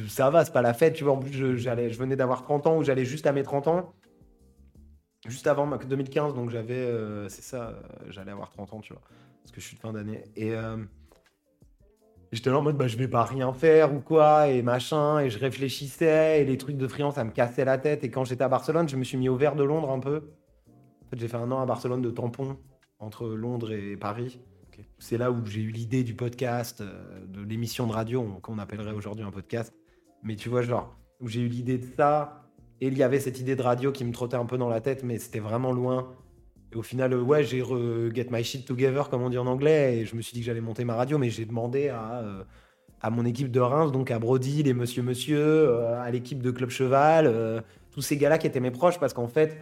[0.08, 1.14] ça va, c'est pas la fête, tu vois.
[1.14, 3.68] En plus, je, j'allais, je venais d'avoir 30 ans, ou j'allais juste à mes 30
[3.68, 3.94] ans,
[5.28, 8.94] juste avant ma- 2015, donc j'avais, euh, c'est ça, euh, j'allais avoir 30 ans, tu
[8.94, 9.02] vois,
[9.42, 10.24] parce que je suis de fin d'année.
[10.36, 10.54] Et.
[10.54, 10.78] euh,
[12.32, 15.30] J'étais là en mode bah, je vais pas rien faire ou quoi et machin et
[15.30, 18.44] je réfléchissais et les trucs de freelance ça me cassait la tête et quand j'étais
[18.44, 20.32] à Barcelone je me suis mis au vert de Londres un peu.
[21.06, 22.58] En fait j'ai fait un an à Barcelone de tampon
[23.04, 24.40] entre Londres et Paris.
[24.98, 28.58] C'est là où j'ai eu l'idée du podcast, euh, de l'émission de radio on- qu'on
[28.58, 29.74] appellerait aujourd'hui un podcast.
[30.24, 32.44] Mais tu vois genre où j'ai eu l'idée de ça
[32.82, 34.82] et il y avait cette idée de radio qui me trottait un peu dans la
[34.82, 36.12] tête mais c'était vraiment loin.
[36.72, 37.64] Et au final, euh, ouais, j'ai
[38.16, 40.48] get my shit together, comme on dit en anglais, et je me suis dit que
[40.48, 42.44] j'allais monter ma radio, mais j'ai demandé à, euh,
[43.00, 46.50] à mon équipe de Reims, donc à Brody, les Monsieur Monsieur, euh, à l'équipe de
[46.50, 47.62] Club Cheval, euh,
[47.92, 49.56] tous ces gars-là qui étaient mes proches, parce qu'en fait,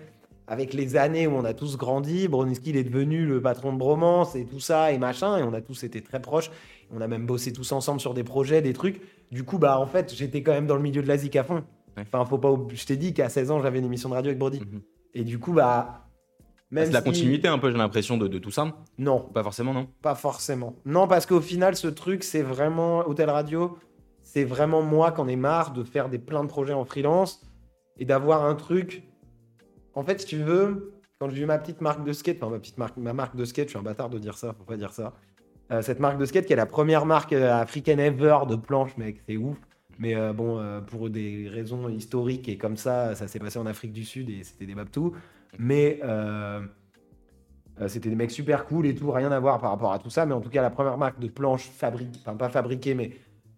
[0.51, 3.77] avec les années où on a tous grandi, Broniski il est devenu le patron de
[3.77, 6.51] Bromance et tout ça et machin, et on a tous été très proches.
[6.93, 8.99] On a même bossé tous ensemble sur des projets, des trucs.
[9.31, 11.63] Du coup, bah en fait, j'étais quand même dans le milieu de la à fond.
[11.95, 12.03] Ouais.
[12.05, 12.53] Enfin, faut pas.
[12.73, 14.59] Je t'ai dit qu'à 16 ans, j'avais une émission de radio avec Brody.
[14.59, 14.81] Mhm.
[15.13, 16.09] Et du coup, bah.
[16.69, 18.75] Même C'est la continuité un peu, j'ai l'impression, de, de tout ça.
[18.97, 19.87] Non, Pas forcément, non?
[20.01, 20.75] Pas forcément.
[20.83, 23.07] Non, parce qu'au final, ce truc, c'est vraiment.
[23.07, 23.77] Hôtel Radio,
[24.23, 27.41] c'est vraiment moi qui en ai marre de faire des plein de projets en freelance
[27.97, 29.03] et d'avoir un truc.
[29.93, 32.59] En fait, si tu veux, quand j'ai eu ma petite marque de skate, enfin ma
[32.59, 34.77] petite marque, ma marque de skate, je suis un bâtard de dire ça, faut pas
[34.77, 35.13] dire ça.
[35.71, 38.97] Euh, cette marque de skate qui est la première marque euh, africaine ever de planche,
[38.97, 39.57] mec, c'est ouf.
[39.99, 43.93] Mais euh, bon, pour des raisons historiques et comme ça, ça s'est passé en Afrique
[43.93, 45.13] du Sud et c'était des babtous.
[45.59, 45.99] Mais
[47.87, 50.25] c'était des mecs super cool et tout, rien à voir par rapport à tout ça.
[50.25, 53.11] Mais en tout cas, la première marque de planche fabriquée, enfin pas fabriquée, mais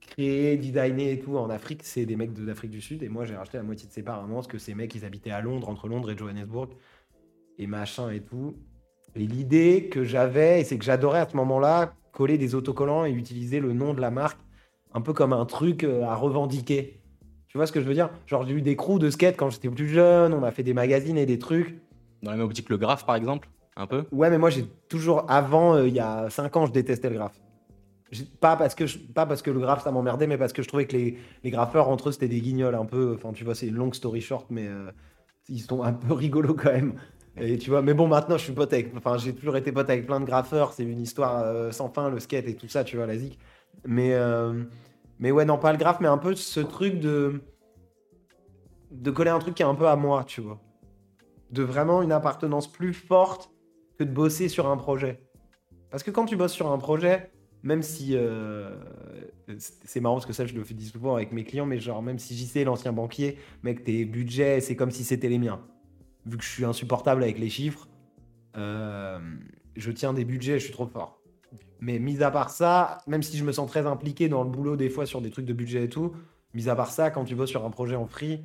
[0.06, 3.04] créée, designée et tout en Afrique, c'est des mecs de l'Afrique du Sud.
[3.04, 4.76] Et moi, j'ai racheté la moitié de ses parts à un moment parce que ces
[4.76, 6.70] mecs, ils habitaient à Londres, entre Londres et Johannesburg
[7.58, 8.56] et machin et tout.
[9.16, 13.12] Et l'idée que j'avais, et c'est que j'adorais à ce moment-là coller des autocollants et
[13.12, 14.39] utiliser le nom de la marque
[14.94, 17.00] un peu comme un truc euh, à revendiquer.
[17.48, 18.10] Tu vois ce que je veux dire?
[18.26, 20.74] Genre, j'ai eu des crews de skate quand j'étais plus jeune, on a fait des
[20.74, 21.80] magazines et des trucs.
[22.22, 24.06] Dans la même optique que le graphe, par exemple Un peu?
[24.12, 27.16] Ouais, mais moi, j'ai toujours, avant, euh, il y a 5 ans, je détestais le
[27.16, 27.39] graphe.
[28.39, 30.86] Pas parce, que pas parce que le graphe, ça m'emmerdait, mais parce que je trouvais
[30.86, 33.13] que les, les graffeurs, entre eux, c'était des guignols un peu.
[33.15, 34.91] Enfin, tu vois, c'est une longue story short, mais euh,
[35.49, 36.93] ils sont un peu rigolos quand même.
[37.38, 38.95] Et tu vois, mais bon, maintenant, je suis pote avec.
[38.95, 40.73] Enfin, j'ai toujours été pote avec plein de graffeurs.
[40.73, 43.39] C'est une histoire euh, sans fin, le skate et tout ça, tu vois, la zik.
[43.86, 44.63] Mais, euh,
[45.19, 47.41] mais ouais, non, pas le graphe, mais un peu ce truc de.
[48.91, 50.60] de coller un truc qui est un peu à moi, tu vois.
[51.52, 53.52] De vraiment une appartenance plus forte
[53.97, 55.19] que de bosser sur un projet.
[55.89, 57.32] Parce que quand tu bosses sur un projet,
[57.63, 58.12] même si.
[58.13, 58.76] euh,
[59.58, 62.19] c'est marrant parce que ça, je le fais souvent avec mes clients, mais genre, même
[62.19, 65.62] si j'y sais, l'ancien banquier, mec, tes budgets, c'est comme si c'était les miens.
[66.26, 67.88] Vu que je suis insupportable avec les chiffres,
[68.58, 69.19] euh,
[69.76, 71.19] je tiens des budgets, je suis trop fort.
[71.80, 74.78] Mais mis à part ça, même si je me sens très impliqué dans le boulot
[74.78, 76.13] des fois sur des trucs de budget et tout,
[76.54, 78.41] mis à part ça, quand tu bosses sur un projet en free,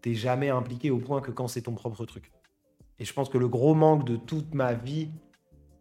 [0.00, 2.32] t'es jamais impliqué au point que quand c'est ton propre truc.
[2.98, 5.10] Et je pense que le gros manque de toute ma vie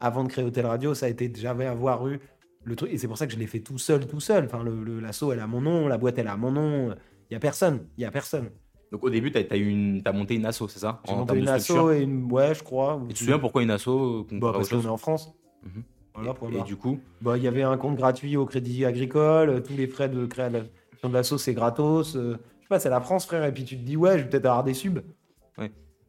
[0.02, 2.20] avant de créer Hôtel Radio, ça a été de jamais avoir eu
[2.64, 2.92] le truc.
[2.92, 4.46] Et c'est pour ça que je l'ai fait tout seul, tout seul.
[4.46, 6.96] Enfin, le, l'assaut, elle a mon nom, la boîte, elle a mon nom.
[7.30, 8.50] Il y a personne, il y a personne.
[8.92, 12.02] Donc au début, tu as, monté une asso, c'est ça J'ai monté une asso et
[12.02, 12.30] une...
[12.30, 13.02] Ouais, je crois.
[13.06, 15.34] Et tu te souviens pourquoi une asso bah, Parce qu'on est en France.
[15.64, 15.84] Mhm.
[16.14, 19.78] Voilà, Et du coup, Bah, il y avait un compte gratuit au Crédit Agricole, tous
[19.78, 20.68] les frais de création
[21.04, 22.18] de la sauce, c'est gratos.
[22.18, 23.46] euh, je sais pas, c'est la France, frère.
[23.46, 25.02] Et puis tu te dis, ouais, je vais peut-être avoir des subs.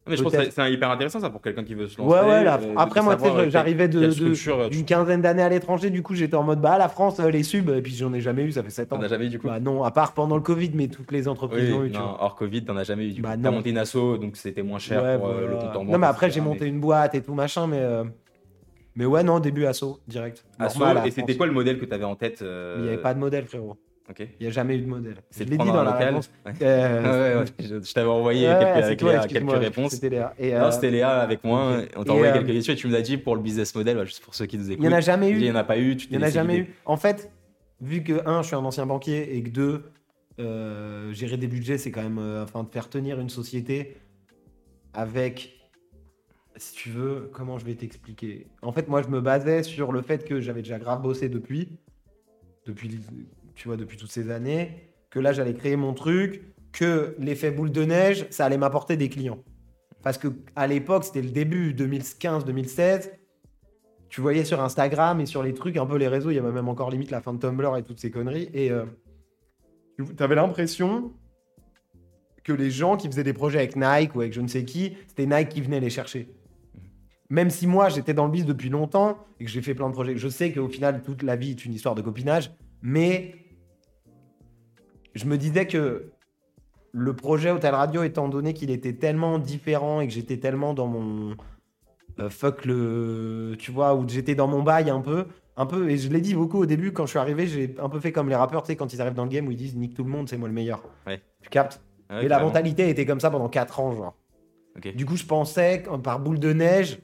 [0.07, 2.13] Mais je pense que c'est hyper intéressant ça pour quelqu'un qui veut se lancer.
[2.13, 5.41] Ouais, ouais, là, euh, après, moi, tu sais, savoir, euh, j'arrivais euh, D'une quinzaine d'années
[5.43, 7.93] à l'étranger, du coup, j'étais en mode, bah, la France, euh, les subs, et puis
[7.95, 8.97] j'en ai jamais eu, ça fait 7 ans.
[8.97, 11.11] t'en as jamais eu du coup Bah, non, à part pendant le Covid, mais toutes
[11.11, 12.23] les entreprises Oui, ont eu, tu non, vois.
[12.23, 13.27] hors Covid, t'en as jamais eu du coup.
[13.27, 15.83] Bah, T'as monté une asso, donc c'était moins cher Ouais, pour euh, le compte en
[15.85, 15.89] banque.
[15.93, 17.79] Non, mais après, j'ai monté une boîte et tout, machin, mais.
[17.79, 18.03] euh,
[18.95, 20.45] Mais ouais, non, début asso, direct.
[20.59, 23.19] Asso, et c'était quoi le modèle que t'avais en tête Il n'y avait pas de
[23.19, 23.77] modèle, frérot.
[24.19, 25.15] Il n'y a jamais eu de modèle.
[25.29, 26.29] C'est dit dans la réponse.
[26.45, 26.53] Ouais.
[26.61, 27.01] Euh,
[27.35, 28.45] Ouais, ouais, je, je t'avais envoyé
[28.85, 29.91] quelques, toi, Léa, réponses.
[29.93, 30.33] C'était Léa.
[30.41, 31.81] Euh, c'était Léa avec moi.
[31.95, 34.03] On t'a envoyé euh, quelques questions et tu nous as dit pour le business model,
[34.05, 34.85] juste pour ceux qui nous Il écoutent.
[34.87, 35.41] n'y en a jamais Il eu.
[35.41, 35.95] n'y en a pas eu.
[35.97, 36.75] Tu Il n'y en a jamais eu.
[36.85, 37.31] En fait,
[37.81, 39.83] vu que, un, je suis un ancien banquier et que deux,
[40.39, 42.19] euh, gérer des budgets, c'est quand même.
[42.43, 43.97] enfin, de faire tenir une société
[44.93, 45.59] avec.
[46.55, 48.45] Si tu veux, comment je vais t'expliquer?
[48.61, 51.79] En fait, moi, je me basais sur le fait que j'avais déjà grave bossé depuis.
[52.67, 52.89] Depuis,
[53.55, 54.89] tu vois, depuis toutes ces années.
[55.09, 56.41] Que là, j'allais créer mon truc.
[56.71, 59.39] Que l'effet boule de neige, ça allait m'apporter des clients.
[60.01, 63.11] Parce que à l'époque, c'était le début, 2015-2016
[64.13, 66.51] tu voyais sur Instagram et sur les trucs, un peu les réseaux, il y avait
[66.51, 68.47] même encore limite la fin de Tumblr et toutes ces conneries.
[68.53, 68.85] Et euh,
[69.97, 71.11] tu avais l'impression
[72.43, 74.95] que les gens qui faisaient des projets avec Nike ou avec je ne sais qui,
[75.07, 76.29] c'était Nike qui venait les chercher.
[77.31, 79.93] Même si moi j'étais dans le biz depuis longtemps et que j'ai fait plein de
[79.93, 82.51] projets, je sais qu'au final toute la vie est une histoire de copinage,
[82.83, 83.33] mais
[85.13, 86.11] je me disais que
[86.91, 90.87] le projet Hôtel Radio, étant donné qu'il était tellement différent et que j'étais tellement dans
[90.87, 91.35] mon
[92.19, 93.55] euh, fuck le.
[93.57, 95.25] Tu vois, où j'étais dans mon bail un peu.
[95.55, 97.87] Un peu, et je l'ai dit beaucoup au début, quand je suis arrivé, j'ai un
[97.87, 99.57] peu fait comme les rappeurs, tu sais, quand ils arrivent dans le game où ils
[99.57, 100.81] disent nique tout le monde, c'est moi le meilleur.
[101.05, 101.21] Ouais.
[101.41, 104.15] Tu captes Ouais, Et la mentalité était comme ça pendant 4 ans, genre.
[104.95, 106.97] Du coup, je pensais, que, par boule de neige,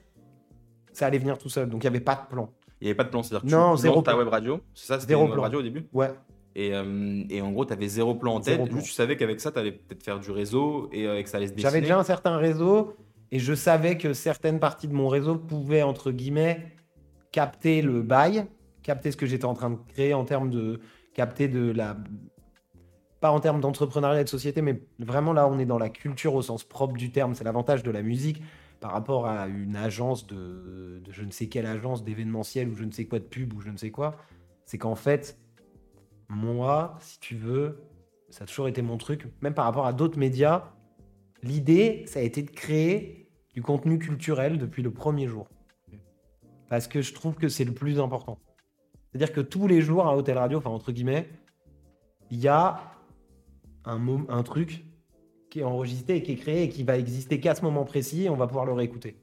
[0.92, 1.68] ça allait venir tout seul.
[1.68, 2.50] Donc, il n'y avait pas de plan.
[2.80, 4.18] Il n'y avait pas de plan, c'est-à-dire que Non, tu zéro ta plan.
[4.18, 6.10] web radio, c'est ça, c'était une web radio au début Ouais.
[6.54, 9.40] Et, euh, et en gros, tu avais zéro plan en tête, juste tu savais qu'avec
[9.40, 11.70] ça, tu allais peut-être faire du réseau et euh, que ça allait se dessiner.
[11.70, 12.96] J'avais déjà un certain réseau
[13.30, 16.72] et je savais que certaines parties de mon réseau pouvaient, entre guillemets,
[17.30, 18.46] capter le bail,
[18.82, 20.80] capter ce que j'étais en train de créer en termes de
[21.14, 21.96] capter de la.
[23.20, 26.34] Pas en termes d'entrepreneuriat et de société, mais vraiment là, on est dans la culture
[26.34, 27.34] au sens propre du terme.
[27.34, 28.42] C'est l'avantage de la musique.
[28.80, 32.84] par rapport à une agence de, de je ne sais quelle agence d'événementiel ou je
[32.84, 34.16] ne sais quoi de pub ou je ne sais quoi,
[34.64, 35.38] c'est qu'en fait,
[36.30, 37.82] moi, si tu veux,
[38.30, 40.70] ça a toujours été mon truc, même par rapport à d'autres médias,
[41.42, 45.48] l'idée, ça a été de créer du contenu culturel depuis le premier jour.
[46.68, 48.38] Parce que je trouve que c'est le plus important.
[49.10, 51.28] C'est-à-dire que tous les jours à Hôtel Radio, enfin entre guillemets,
[52.30, 52.80] il y a
[53.84, 54.84] un, un truc
[55.50, 58.26] qui est enregistré et qui est créé et qui va exister qu'à ce moment précis
[58.26, 59.20] et on va pouvoir le réécouter.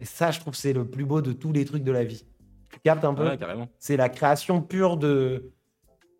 [0.00, 2.24] Et ça, je trouve c'est le plus beau de tous les trucs de la vie.
[2.70, 3.26] Tu captes un peu?
[3.26, 3.38] Ouais.
[3.80, 5.50] C'est la création pure de,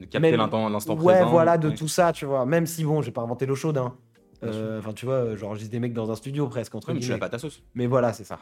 [0.00, 1.30] De capter l'instant ouais, présent.
[1.30, 1.74] voilà, de Ouais.
[1.74, 2.46] tout ça, tu vois.
[2.46, 3.94] Même si, bon, j'ai pas inventé l'eau chaude, hein.
[4.44, 7.06] Euh, Enfin, tu vois, j'enregistre des mecs dans un studio presque, entre Ouais, mais tu
[7.06, 7.18] guillemets.
[7.20, 7.62] l'as pas ta sauce.
[7.74, 8.38] Mais voilà, c'est ça.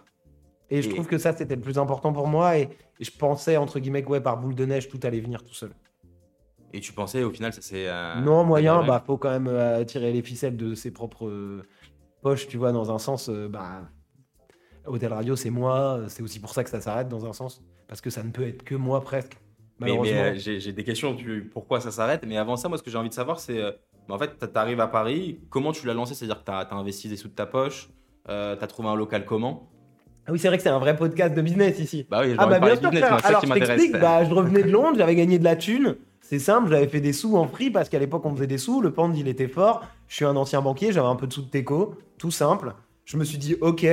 [0.69, 2.59] Et je trouve que ça, c'était le plus important pour moi.
[2.59, 2.69] Et,
[3.01, 5.55] et je pensais, entre guillemets, que ouais, par boule de neige, tout allait venir tout
[5.55, 5.71] seul.
[6.75, 7.89] Et tu pensais au final ça c'est.
[7.89, 11.63] euh, non, moyen, bah, faut quand même euh, tirer les ficelles de ses propres euh,
[12.21, 13.31] poches, tu vois, dans un sens.
[13.31, 13.89] euh, bah,
[14.85, 16.01] Hôtel Radio, c'est moi.
[16.09, 17.63] C'est aussi pour ça que ça s'arrête, dans un sens.
[17.89, 19.39] Parce que ça ne peut être que moi, presque.
[19.81, 22.25] Mais, euh, j'ai des questions du pourquoi ça s'arrête.
[22.27, 23.61] Mais avant ça, moi, ce que j'ai envie de savoir, c'est.
[23.61, 23.73] euh,
[24.09, 26.15] bah, en fait, tu arrives à Paris, comment tu l'as lancé?
[26.15, 27.89] C'est-à-dire que tu as, investi des sous de ta poche,
[28.27, 29.69] tu as trouvé un local comment?
[30.29, 32.05] Ah oui, c'est vrai que c'est un vrai podcast de business ici.
[32.11, 34.71] Bah oui, Ah bah bien sûr, business, Alors qui je t'explique, bah, je revenais de
[34.73, 35.97] Londres, j'avais gagné de la thune.
[36.21, 38.81] C'est simple, j'avais fait des sous en free parce qu'à l'époque on faisait des sous,
[38.81, 39.85] le pound il était fort.
[40.09, 42.75] Je suis un ancien banquier, j'avais un peu de sous de teco, tout simple.
[43.05, 43.87] Je me suis dit, ok,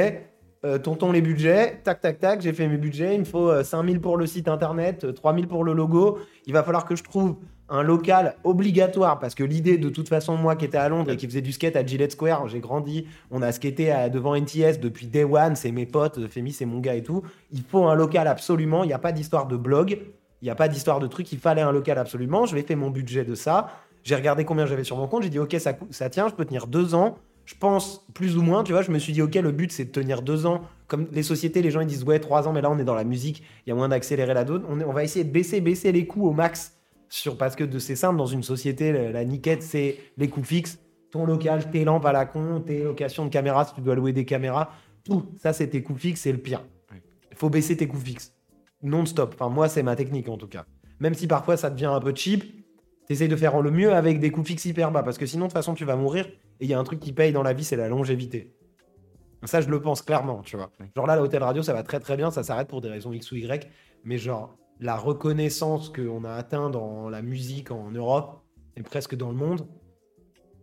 [0.65, 3.63] euh, tonton les budgets, tac tac tac, j'ai fait mes budgets, il me faut euh,
[3.63, 6.19] 5000 pour le site internet, euh, 3000 pour le logo.
[6.45, 7.35] Il va falloir que je trouve
[7.67, 11.17] un local obligatoire parce que l'idée de toute façon moi qui étais à Londres et
[11.17, 15.07] qui faisait du skate à Gillette Square, j'ai grandi, on a skaté devant NTS depuis
[15.07, 17.23] day one, c'est mes potes, Femi c'est mon gars et tout.
[17.51, 19.99] Il faut un local absolument, il n'y a pas d'histoire de blog,
[20.41, 22.45] il n'y a pas d'histoire de truc, il fallait un local absolument.
[22.45, 23.67] Je vais fait mon budget de ça,
[24.03, 26.45] j'ai regardé combien j'avais sur mon compte, j'ai dit ok ça, ça tient, je peux
[26.45, 27.17] tenir deux ans.
[27.45, 29.85] Je pense plus ou moins, tu vois, je me suis dit ok le but c'est
[29.85, 30.61] de tenir deux ans.
[30.87, 32.95] Comme les sociétés, les gens ils disent ouais trois ans, mais là on est dans
[32.95, 34.63] la musique, il y a moyen d'accélérer la donne.
[34.67, 36.77] On, va essayer de baisser, baisser les coûts au max
[37.09, 40.43] sur parce que de c'est simple dans une société, la, la niquette c'est les coûts
[40.43, 40.79] fixes,
[41.11, 44.13] ton local, tes lampes à la con, tes locations de caméras si tu dois louer
[44.13, 44.71] des caméras,
[45.03, 46.63] tout ça c'est tes coûts fixes, c'est le pire.
[47.31, 48.33] Il faut baisser tes coûts fixes
[48.83, 49.35] non-stop.
[49.35, 50.65] Enfin moi c'est ma technique en tout cas.
[50.99, 52.43] Même si parfois ça devient un peu cheap,
[53.07, 55.49] t'essayes de faire le mieux avec des coûts fixes hyper bas parce que sinon de
[55.49, 57.53] toute façon tu vas mourir et il y a un truc qui paye dans la
[57.53, 58.53] vie c'est la longévité.
[59.45, 60.71] Ça je le pense clairement, tu vois.
[60.95, 63.31] Genre là l'hôtel radio ça va très très bien, ça s'arrête pour des raisons X
[63.31, 63.69] ou Y,
[64.03, 68.41] mais genre la reconnaissance qu'on a atteint dans la musique en Europe
[68.75, 69.67] et presque dans le monde,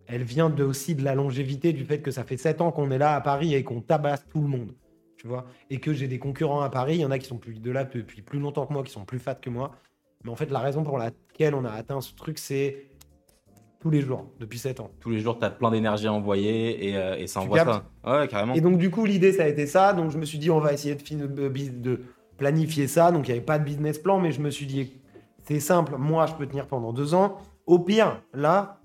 [0.07, 2.91] elle vient de, aussi de la longévité du fait que ça fait 7 ans qu'on
[2.91, 4.75] est là à Paris et qu'on tabasse tout le monde.
[5.17, 7.39] Tu vois Et que j'ai des concurrents à Paris, il y en a qui sont
[7.39, 9.73] plus de là depuis plus longtemps que moi, qui sont plus fat que moi.
[10.25, 12.91] Mais en fait, la raison pour laquelle on a atteint ce truc, c'est
[13.81, 14.91] tous les jours, depuis 7 ans.
[15.01, 17.85] Tous les jours, tu as plein d'énergie à envoyer et, euh, et ça envoie ça.
[18.07, 18.55] Ouais, carrément.
[18.55, 19.95] Et donc, du coup, l'idée, ça a été ça.
[19.95, 22.01] Donc, je me suis dit, on va essayer de,
[22.37, 23.11] planifier ça.
[23.11, 24.93] Donc, il n'y avait pas de business plan, mais je me suis dit,
[25.45, 27.39] c'est simple, moi, je peux tenir pendant deux ans.
[27.67, 28.81] Au pire, là,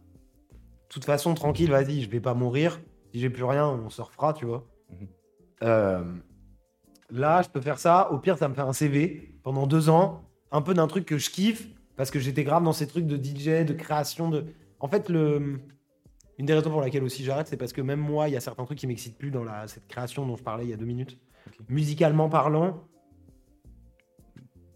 [0.52, 2.80] de toute façon, tranquille, vas-y, je vais pas mourir.
[3.12, 4.65] Si j'ai plus rien, on se refera, tu vois.
[4.89, 5.08] Mhm.
[5.63, 6.04] Euh,
[7.10, 8.12] là, je peux faire ça.
[8.12, 10.21] Au pire, ça me fait un CV pendant deux ans.
[10.51, 13.17] Un peu d'un truc que je kiffe, parce que j'étais grave dans ces trucs de
[13.17, 14.45] DJ, de création, de...
[14.79, 15.60] En fait, le...
[16.38, 18.41] Une des raisons pour laquelle aussi j'arrête, c'est parce que même moi, il y a
[18.41, 20.77] certains trucs qui m'excitent plus dans la, cette création dont je parlais il y a
[20.77, 21.17] deux minutes.
[21.69, 22.84] Musicalement parlant,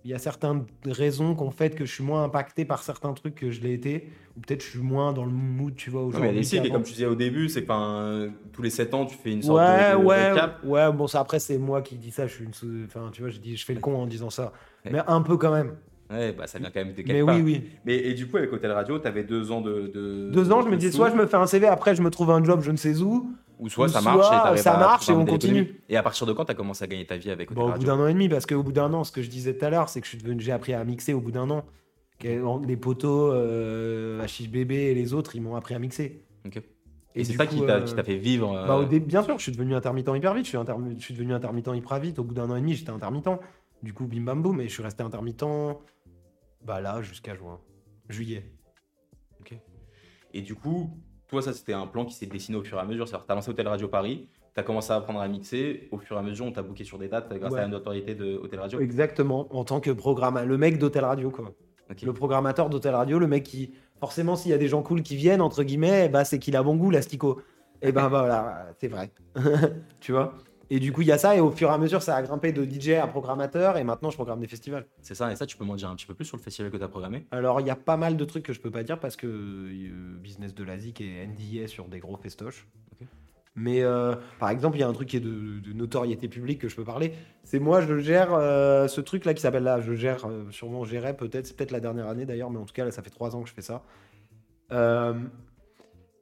[0.06, 3.12] il y a certaines raisons qui ont fait que je suis moins impacté par certains
[3.14, 6.04] trucs que je l'ai été, ou peut-être je suis moins dans le mood, tu vois,
[6.04, 6.46] mais aujourd'hui.
[6.46, 6.74] cycles, et qu'avant.
[6.76, 9.42] comme tu disais au début, c'est que enfin, tous les 7 ans, tu fais une
[9.42, 10.64] sorte Ouais, de, de ouais, récap.
[10.64, 12.86] ouais, bon, ça après, c'est moi qui dis ça, je suis une.
[12.86, 14.54] Enfin, tu vois, je, dis, je fais le con en disant ça.
[14.86, 14.92] Ouais.
[14.94, 15.76] Mais un peu quand même.
[16.12, 17.36] Ouais, bah, ça vient quand même de quelque Mais part.
[17.36, 17.64] oui, oui.
[17.86, 19.92] Mais et du coup, avec Hôtel Radio, tu avais deux ans de.
[19.94, 22.10] de Deux ans, je me disais, soit je me fais un CV, après je me
[22.10, 23.32] trouve un job, je ne sais où.
[23.60, 25.82] Ou soit ou ça marche soit et ça marche et on continue.
[25.90, 27.64] Et à partir de quand tu as commencé à gagner ta vie avec Hôtel Bon,
[27.64, 29.30] au bout Radio d'un an et demi, parce qu'au bout d'un an, ce que je
[29.30, 31.32] disais tout à l'heure, c'est que je suis devenu, j'ai appris à mixer au bout
[31.32, 31.64] d'un an.
[32.24, 36.24] Les poteaux, euh, Bébé et les autres, ils m'ont appris à mixer.
[36.46, 36.58] Ok.
[37.16, 38.54] Et Et c'est ça coup, qui t'a euh, qui t'a fait vivre.
[38.56, 40.46] euh, Bah, au dé- bien sûr, je suis devenu intermittent hyper vite.
[40.46, 40.60] Je suis,
[40.98, 42.20] je suis devenu intermittent hyper vite.
[42.20, 43.28] Au bout d'un an et demi, j'étais intermittent.
[43.84, 44.60] Du coup, bim bam boum.
[44.62, 45.46] Et je suis resté intermittent
[46.64, 47.60] bah là jusqu'à juin.
[48.10, 48.52] Juillet.
[50.34, 50.92] Et du coup,
[51.28, 53.08] toi, ça, c'était un plan qui s'est dessiné au fur et à mesure.
[53.08, 55.88] C'est-à-dire, tu as lancé Hôtel Radio Paris, tu as commencé à apprendre à mixer.
[55.92, 57.60] Au fur et à mesure, on t'a booké sur des dates grâce Ouais.
[57.60, 58.80] à la notoriété de Hôtel Radio.
[58.80, 59.48] Exactement.
[59.56, 61.52] En tant que programme, le mec d'Hôtel Radio, quoi.
[61.90, 62.02] Ok.
[62.04, 65.16] Le programmateur d'Hôtel Radio, le mec qui, forcément, s'il y a des gens cool qui
[65.16, 67.42] viennent, entre guillemets, bah, c'est qu'il a bon goût, l'astico.
[67.82, 69.12] Et ben voilà, c'est vrai.
[70.00, 70.36] tu vois?
[70.70, 72.22] Et du coup, il y a ça, et au fur et à mesure, ça a
[72.22, 74.86] grimpé de DJ à programmateur, et maintenant, je programme des festivals.
[75.02, 76.72] C'est ça, et ça, tu peux m'en dire un petit peu plus sur le festival
[76.72, 77.26] que tu as programmé?
[77.32, 79.28] Alors, il y a pas mal de trucs que je peux pas dire parce que
[79.28, 82.68] euh, business de la ZIC et NDA sur des gros festoches.
[83.60, 86.60] Mais euh, par exemple, il y a un truc qui est de, de notoriété publique
[86.60, 87.14] que je peux parler.
[87.44, 91.16] C'est moi, je gère euh, ce truc-là qui s'appelle là, je gère, euh, sûrement gérais
[91.16, 93.36] peut-être, c'est peut-être la dernière année d'ailleurs, mais en tout cas, là, ça fait trois
[93.36, 93.84] ans que je fais ça.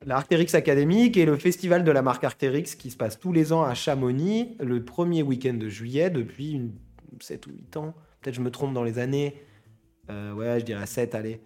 [0.08, 3.34] La Arcteryx Academy, qui est le festival de la marque Arcteryx qui se passe tous
[3.34, 6.72] les ans à Chamonix, le premier week-end de juillet depuis une,
[7.20, 7.94] 7 ou 8 ans.
[8.22, 9.36] Peut-être je me trompe dans les années.
[10.10, 11.42] Euh, ouais, je dirais 7, allez.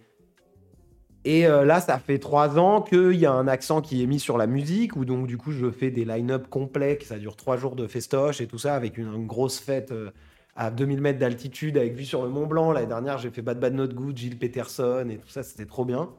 [1.24, 4.20] Et euh, là, ça fait trois ans qu'il y a un accent qui est mis
[4.20, 7.56] sur la musique, où donc du coup je fais des line-up complets, ça dure trois
[7.56, 10.12] jours de festoche et tout ça, avec une, une grosse fête euh,
[10.54, 12.70] à 2000 mètres d'altitude, avec vue sur le Mont Blanc.
[12.70, 15.84] L'année dernière, j'ai fait Bad Bad Not Good, Gilles Peterson et tout ça, c'était trop
[15.84, 16.10] bien.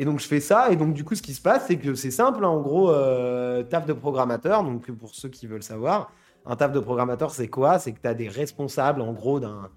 [0.00, 1.94] Et donc je fais ça, et donc du coup ce qui se passe, c'est que
[1.96, 6.12] c'est simple, hein, en gros, euh, taf de programmateur, donc pour ceux qui veulent savoir,
[6.46, 7.80] un taf de programmateur c'est quoi?
[7.80, 9.68] C'est que tu as des responsables en gros d'un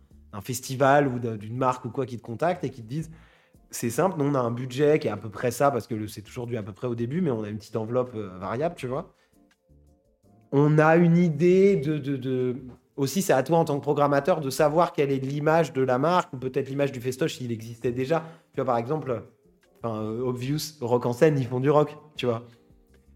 [0.42, 3.10] festival ou d'un- d'une marque ou quoi qui te contactent et qui te disent
[3.72, 6.06] c'est simple, nous on a un budget qui est à peu près ça, parce que
[6.06, 8.38] c'est toujours dû à peu près au début, mais on a une petite enveloppe euh,
[8.38, 9.16] variable, tu vois.
[10.52, 11.98] On a une idée de...
[11.98, 12.58] de, de-
[12.96, 15.98] Aussi, c'est à toi en tant que programmateur de savoir quelle est l'image de la
[15.98, 18.24] marque, ou peut-être l'image du festoche s'il existait déjà.
[18.54, 19.24] Tu vois, par exemple,
[19.84, 22.44] enfin, euh, Obvious, Rock en scène, ils font du rock, tu vois.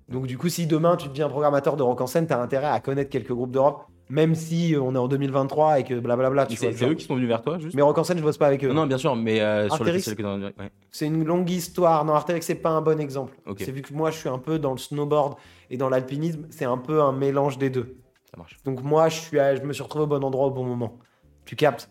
[0.10, 2.67] Donc du coup, si demain tu deviens programmateur de rock en scène, tu as intérêt
[2.67, 5.95] à connaître quelques groupes de rock, même si euh, on est en 2023 et que
[5.99, 6.73] blablabla, tu C'est vois.
[6.73, 6.91] c'est genre.
[6.91, 7.75] eux qui sont venus vers toi, juste?
[7.75, 8.67] Mais rock en scène, je bosse pas avec eux.
[8.67, 10.71] Non, non, bien sûr, mais euh, sur le que t'as- ouais.
[10.91, 12.06] C'est une longue histoire.
[12.06, 13.34] Non, Artérix, c'est pas un bon exemple.
[13.47, 13.58] Ok.
[13.62, 15.36] C'est vu que moi, je suis un peu dans le snowboard
[15.71, 17.97] et dans l'alpinisme, c'est un peu un mélange des deux.
[18.30, 18.58] Ça marche.
[18.63, 20.99] Donc moi, je, suis à- je me suis retrouvé au bon endroit au bon moment.
[21.45, 21.89] Tu captes?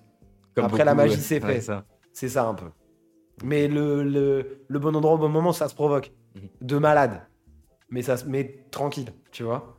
[0.56, 1.84] Après, la magie, c'est ouais, ça.
[2.12, 2.66] C'est ça un peu.
[3.42, 6.12] Mais le, le, le bon endroit au bon moment, ça se provoque.
[6.34, 6.48] Mhm.
[6.60, 7.26] De malade.
[7.90, 9.78] Mais, ça, se- mais tranquille, tu vois.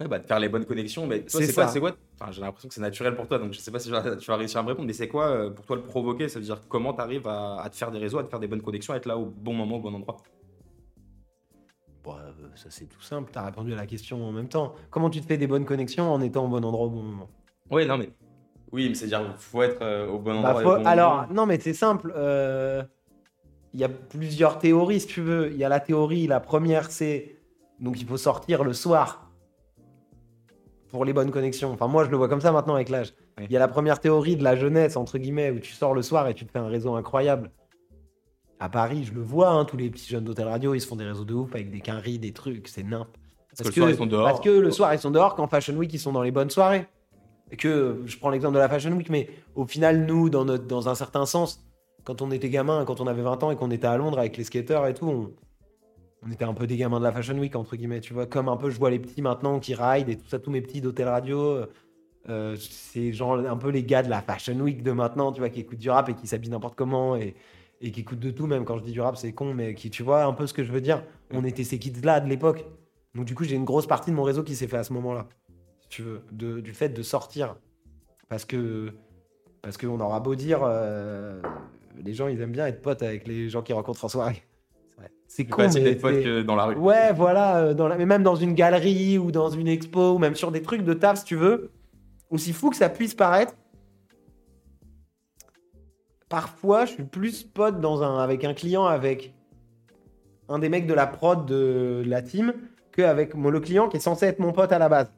[0.00, 1.06] Ouais, bah, de faire les bonnes connexions.
[1.06, 3.58] Mais toi, C'est quoi, quoi Enfin, j'ai l'impression que c'est naturel pour toi, donc je
[3.60, 4.86] sais pas si tu vas réussir à me répondre.
[4.86, 6.28] Mais c'est quoi euh, pour toi le provoquer?
[6.28, 8.40] Ça veut dire comment tu arrives à, à te faire des réseaux, à te faire
[8.40, 10.16] des bonnes connexions, à être là au bon moment, au bon endroit?
[12.04, 13.30] Bon, euh, ça, c'est tout simple.
[13.32, 14.74] Tu as répondu à la question en même temps.
[14.90, 17.28] Comment tu te fais des bonnes connexions en étant au bon endroit au bon moment?
[17.70, 18.10] Ouais, non, mais.
[18.72, 20.62] Oui, mais c'est-à-dire faut être euh, au bon Bah, endroit.
[20.62, 21.28] faut- bon Alors, moment.
[21.32, 22.12] non, mais c'est simple.
[22.16, 22.82] euh,
[23.72, 25.50] Il y a plusieurs théories, si tu veux.
[25.52, 27.36] Il y a la théorie, la première, c'est.
[27.78, 29.30] Donc, il faut sortir le soir
[30.88, 31.72] pour les bonnes connexions.
[31.72, 33.12] Enfin, moi, je le vois comme ça maintenant avec l'âge.
[33.38, 33.48] Il Oui.
[33.50, 36.26] y a la première théorie de la jeunesse, entre guillemets, où tu sors le soir
[36.28, 37.50] et tu te fais un réseau incroyable.
[38.60, 40.96] À Paris, je le vois, hein, tous les petits jeunes d'hôtel radio, ils se font
[40.96, 43.08] des réseaux de ouf avec des quinries, des trucs, c'est nimp.
[43.58, 44.24] Parce que le soir, ils sont dehors.
[44.26, 46.48] Parce que le soir, ils sont dehors, qu'en Fashion Week, ils sont dans les bonnes
[46.48, 46.86] soirées.
[47.56, 51.26] Que, je prends l'exemple de la Fashion Week, mais au final, nous, dans un certain
[51.26, 51.64] sens,
[52.04, 54.36] quand on était gamin, quand on avait 20 ans et qu'on était à Londres avec
[54.36, 55.32] les skateurs et tout, on,
[56.26, 58.26] on était un peu des gamins de la Fashion Week, entre guillemets, tu vois.
[58.26, 60.60] Comme un peu, je vois les petits maintenant qui ride et tout ça, tous mes
[60.60, 61.66] petits d'hôtel radio.
[62.28, 65.50] euh, c'est genre un peu les gars de la Fashion Week de maintenant, tu vois,
[65.50, 67.34] qui écoutent du rap et qui s'habillent n'importe comment et,
[67.80, 69.90] et qui écoutent de tout, même quand je dis du rap, c'est con, mais qui,
[69.90, 71.02] tu vois, un peu ce que je veux dire.
[71.32, 72.64] On était ces kids-là de l'époque.
[73.14, 74.92] Donc, du coup, j'ai une grosse partie de mon réseau qui s'est fait à ce
[74.92, 75.26] moment-là,
[75.88, 77.56] si tu veux, de- du fait de sortir.
[78.28, 78.92] Parce que,
[79.62, 81.40] parce qu'on aura beau dire, euh,
[82.04, 84.42] les gens, ils aiment bien être potes avec les gens qu'ils rencontrent en soirée.
[85.28, 86.76] C'est con, facile mais d'être pote c'est- que dans la rue.
[86.76, 87.96] Ouais, voilà, euh, dans la...
[87.96, 90.94] mais même dans une galerie ou dans une expo ou même sur des trucs de
[90.94, 91.70] taf, si tu veux,
[92.30, 93.54] aussi fou que ça puisse paraître.
[96.28, 98.18] Parfois, je suis plus pote dans un...
[98.18, 99.34] avec un client, avec
[100.48, 102.52] un des mecs de la prod de la team,
[102.92, 105.12] qu'avec mon- le client qui est censé être mon pote à la base.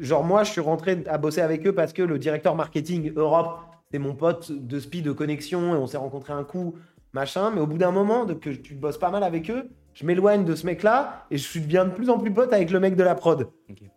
[0.00, 3.60] Genre, moi, je suis rentré à bosser avec eux parce que le directeur marketing Europe,
[3.90, 6.74] c'est mon pote de speed de connexion et on s'est rencontré un coup,
[7.12, 7.50] machin.
[7.54, 10.44] Mais au bout d'un moment, de, que tu bosses pas mal avec eux, je m'éloigne
[10.44, 12.94] de ce mec-là et je suis deviens de plus en plus pote avec le mec
[12.96, 13.48] de la prod.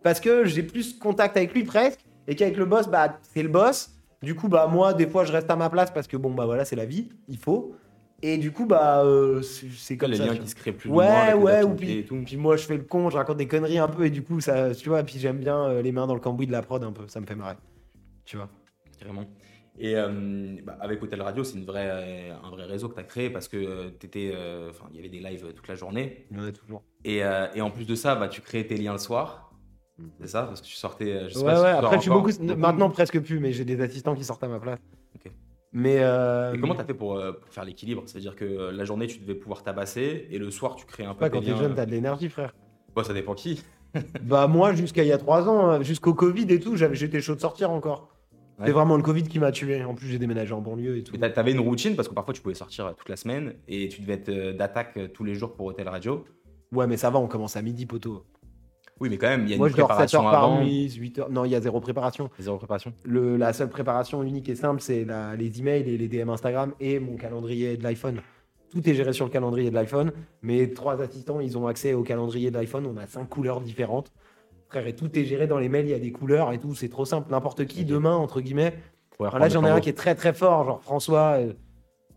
[0.03, 3.49] Parce que j'ai plus contact avec lui presque et qu'avec le boss, bah, c'est le
[3.49, 3.91] boss.
[4.21, 6.45] Du coup, bah, moi, des fois, je reste à ma place parce que bon, bah
[6.45, 7.75] voilà, c'est la vie, il faut.
[8.23, 10.25] Et du coup, bah, euh, c'est comme les ça.
[10.25, 12.21] liens tu qui se créent plus Ouais, les ouais, ou puis, et tout.
[12.23, 14.39] puis moi je fais le con, je raconte des conneries un peu et du coup,
[14.41, 16.83] ça, tu vois, puis j'aime bien euh, les mains dans le cambouis de la prod
[16.83, 17.55] un peu, ça me fait marrer.
[18.25, 18.49] Tu vois.
[18.99, 19.25] Carrément.
[19.79, 23.03] Et euh, bah, avec Hôtel Radio, c'est une vraie, un vrai réseau que tu as
[23.05, 26.27] créé parce que euh, t'étais, euh, enfin, il y avait des lives toute la journée.
[26.29, 26.83] Il y en a toujours.
[27.03, 29.51] Et, euh, et en plus de ça, bah, tu créais tes liens le soir.
[30.19, 30.43] C'est ça?
[30.43, 31.29] Parce que tu sortais.
[31.29, 32.23] Je sais Ouais, pas si ouais, tu après je suis encore.
[32.27, 32.55] beaucoup.
[32.57, 34.79] Maintenant presque plus, mais j'ai des assistants qui sortent à ma place.
[35.15, 35.31] Ok.
[35.73, 35.97] Mais.
[35.99, 38.03] euh, Et comment tu as fait pour, euh, pour faire l'équilibre?
[38.05, 41.13] C'est-à-dire que euh, la journée, tu devais pouvoir tabasser et le soir, tu crées un
[41.13, 42.53] peu pas tes quand t'es jeune, t'as de l'énergie, frère.
[42.95, 43.63] Bon, ça dépend qui.
[44.23, 47.21] bah, moi, jusqu'à il y a trois ans, euh, jusqu'au Covid et tout, j'avais- j'étais
[47.21, 48.09] chaud de sortir encore.
[48.59, 48.67] Ouais.
[48.67, 49.83] C'est vraiment le Covid qui m'a tué.
[49.83, 51.15] En plus, j'ai déménagé en banlieue et tout.
[51.19, 54.01] Mais t'avais une routine parce que parfois, tu pouvais sortir toute la semaine et tu
[54.01, 56.25] devais être d'attaque tous les jours pour Hôtel Radio.
[56.71, 58.23] Ouais, mais ça va, on commence à midi, poteau.
[59.01, 60.61] Oui, mais quand même, il y a Moi, une je dors 7 préparation heures par
[60.61, 61.29] nuit, 8 heures.
[61.31, 62.29] Non, il y a zéro préparation.
[62.37, 62.93] Zéro préparation.
[63.03, 66.99] Le, la seule préparation unique et simple, c'est les emails et les DM Instagram et
[66.99, 68.21] mon calendrier de l'iPhone.
[68.69, 70.11] tout est géré sur le calendrier de l'iPhone.
[70.43, 72.85] Mes trois assistants, ils ont accès au calendrier de l'iPhone.
[72.85, 74.11] On a cinq couleurs différentes.
[74.69, 75.87] Frère, et tout est géré dans les mails.
[75.87, 76.75] Il y a des couleurs et tout.
[76.75, 77.31] C'est trop simple.
[77.31, 78.75] N'importe qui, demain, entre guillemets.
[79.19, 80.63] Alors là, j'en ai un qui est très très fort.
[80.65, 81.53] Genre François, euh,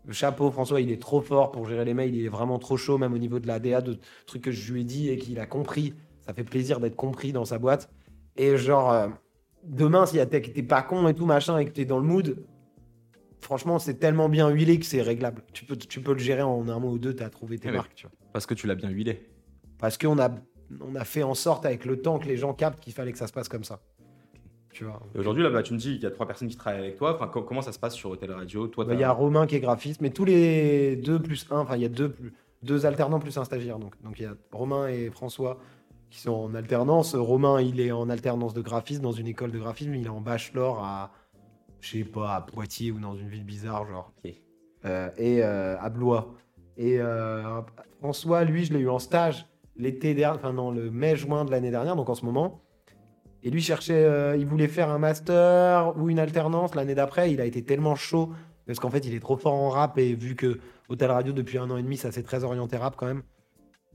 [0.05, 2.13] le chapeau, François, il est trop fort pour gérer les mails.
[2.13, 4.71] Il est vraiment trop chaud, même au niveau de la DA, de trucs que je
[4.71, 5.95] lui ai dit et qu'il a compris.
[6.27, 7.89] Ça fait plaisir d'être compris dans sa boîte.
[8.37, 9.07] Et genre, euh,
[9.63, 12.37] demain, si t'es pas con et tout, machin, et que t'es dans le mood,
[13.41, 15.43] franchement, c'est tellement bien huilé que c'est réglable.
[15.53, 17.71] Tu peux, tu peux le gérer en un mois ou deux, t'as trouvé tes Eh
[17.71, 17.77] ouais.
[17.77, 18.15] marques, tu vois.
[18.33, 19.29] Parce que tu l'as bien huilé.
[19.77, 20.29] Parce qu'on a,
[20.81, 23.17] on a fait en sorte avec le temps que les gens captent qu'il fallait que
[23.17, 23.79] ça se passe comme ça.
[24.73, 24.99] Tu vois.
[25.13, 26.97] Et aujourd'hui, là, bah, tu me dis qu'il y a trois personnes qui travaillent avec
[26.97, 27.15] toi.
[27.15, 29.47] Enfin, co- comment ça se passe sur Hôtel Radio Toi, Bah, Il y a Romain
[29.47, 32.33] qui est graphiste, mais tous les deux plus un, enfin il y a deux, plus-
[32.61, 33.79] deux alternants plus un stagiaire.
[33.79, 35.59] Donc donc il y a Romain et François
[36.09, 37.15] qui sont en alternance.
[37.15, 39.93] Romain, il est en alternance de graphisme dans une école de graphisme.
[39.95, 41.11] Il est en bachelor à,
[41.81, 44.13] je sais pas, à Poitiers ou dans une ville bizarre, genre.
[44.85, 46.33] Euh, et euh, à Blois.
[46.77, 47.61] Et euh,
[47.99, 49.45] François, lui, je l'ai eu en stage
[49.77, 52.61] l'été dernier, enfin non, le mai-juin de l'année dernière, donc en ce moment.
[53.43, 57.31] Et lui cherchait, il voulait faire un master ou une alternance l'année d'après.
[57.31, 58.31] Il a été tellement chaud
[58.65, 61.57] parce qu'en fait, il est trop fort en rap et vu que Hôtel Radio depuis
[61.57, 63.23] un an et demi, ça s'est très orienté rap quand même.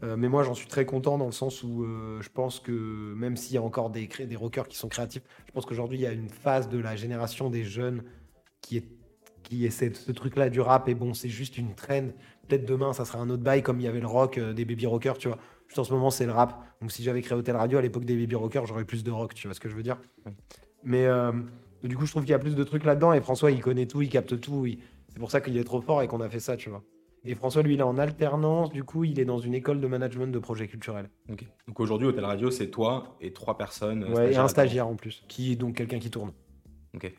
[0.03, 3.14] Euh, mais moi, j'en suis très content dans le sens où euh, je pense que
[3.14, 6.07] même s'il y a encore des, rockers qui sont créatifs, je pense qu'aujourd'hui, il y
[6.07, 8.03] a une phase de la génération des jeunes
[8.61, 8.84] qui est
[9.42, 10.88] qui est cette- ce truc-là du rap.
[10.88, 12.09] Et bon, c'est juste une trend.
[12.46, 14.64] Peut-être demain, ça sera un autre bail comme il y avait le rock euh, des
[14.66, 15.38] baby rockers, tu vois.
[15.66, 16.62] Juste en ce moment, c'est le rap.
[16.80, 19.34] Donc si j'avais créé Hôtel Radio à l'époque des baby rockers, j'aurais plus de rock,
[19.34, 19.98] tu vois ce que je veux dire?
[20.84, 21.07] Mais
[21.82, 23.12] du coup, je trouve qu'il y a plus de trucs là-dedans.
[23.12, 24.66] Et François, il connaît tout, il capte tout.
[24.66, 24.78] il-
[25.09, 26.84] C'est pour ça qu'il est trop fort et qu'on a fait ça, tu vois.
[27.25, 28.71] Et François, lui, il est en alternance.
[28.71, 31.11] Du coup, il est dans une école de management de projets culturels.
[31.29, 34.05] Donc aujourd'hui, Hôtel Radio, c'est toi et trois personnes.
[34.12, 36.33] Ouais, et un stagiaire en plus, qui est donc quelqu'un qui tourne.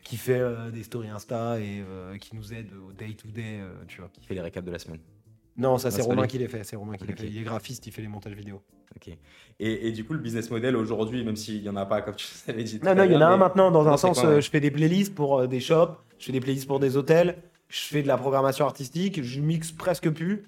[0.02, 4.00] Qui fait euh, des stories Insta et euh, qui nous aide au day-to-day, euh, tu
[4.00, 4.10] vois.
[4.12, 5.00] Qui fait les récaps de la semaine.
[5.56, 6.62] Non, ça c'est Romain qui les fait.
[6.64, 7.20] C'est Romain qui les Ok.
[7.20, 7.26] fait.
[7.26, 8.60] Il est graphiste, il fait les montages vidéo.
[8.96, 9.16] Ok.
[9.60, 12.14] Et, et du coup, le business model aujourd'hui, même s'il n'y en a pas, comme
[12.16, 12.80] tu l'avais dit.
[12.82, 13.70] Non, non, il y en a un maintenant.
[13.70, 14.42] Dans Non, un sens, quoi, ouais.
[14.42, 17.38] je fais des playlists pour des shops, je fais des playlists pour des hôtels,
[17.72, 20.44] je fais de la programmation artistique, je mixe presque plus.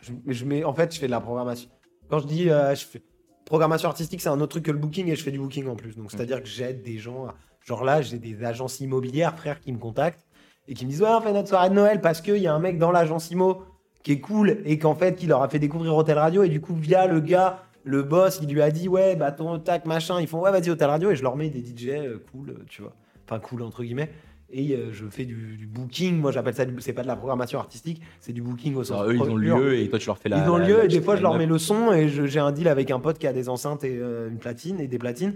[0.00, 1.68] Je, je mets, en fait, je fais de la programmation.
[2.08, 3.02] Quand je dis euh, je fais
[3.44, 5.74] programmation artistique, c'est un autre truc que le booking et je fais du booking en
[5.74, 5.96] plus.
[5.96, 7.26] Donc, c'est-à-dire que j'aide des gens.
[7.26, 10.24] à- Genre là, j'ai des agences immobilières, frères, qui me contactent
[10.68, 12.54] et qui me disent Ouais, on fait notre soirée de Noël parce qu'il y a
[12.54, 13.62] un mec dans l'agence immo
[14.02, 16.60] qui est cool et qu'en fait, qui leur a fait découvrir Hôtel Radio et du
[16.60, 20.20] coup, via le gars, le boss, il lui a dit Ouais, bah ton tac, machin.
[20.20, 22.64] Ils font Ouais, vas-y, Hôtel Radio et je leur mets des DJ euh, cool, euh,
[22.68, 22.94] tu vois.
[23.28, 24.10] Enfin, cool entre guillemets.
[24.54, 26.20] Et euh, je fais du, du booking.
[26.20, 29.10] Moi, j'appelle ça, c'est pas de la programmation artistique, c'est du booking au sens Alors,
[29.10, 30.44] eux, ils ont le lieu et toi, tu leur fais la.
[30.44, 32.38] Ils ont le lieu la et des fois je leur mets le son et j'ai
[32.38, 34.98] un deal avec un pote qui a des enceintes et euh, une platine et des
[34.98, 35.34] platines.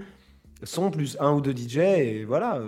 [0.62, 2.60] Son plus un ou deux DJ et voilà.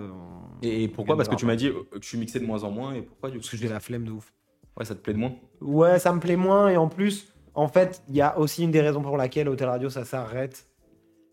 [0.63, 1.17] Et, et pourquoi?
[1.17, 2.95] Parce que tu m'as dit euh, que je suis mixé de moins en moins.
[2.95, 4.33] Et pourquoi Parce que j'ai la flemme de ouf.
[4.79, 5.35] Ouais, ça te plaît de moins?
[5.61, 8.71] Ouais, ça me plaît moins et en plus, en fait, il y a aussi une
[8.71, 10.67] des raisons pour laquelle Hôtel Radio ça s'arrête.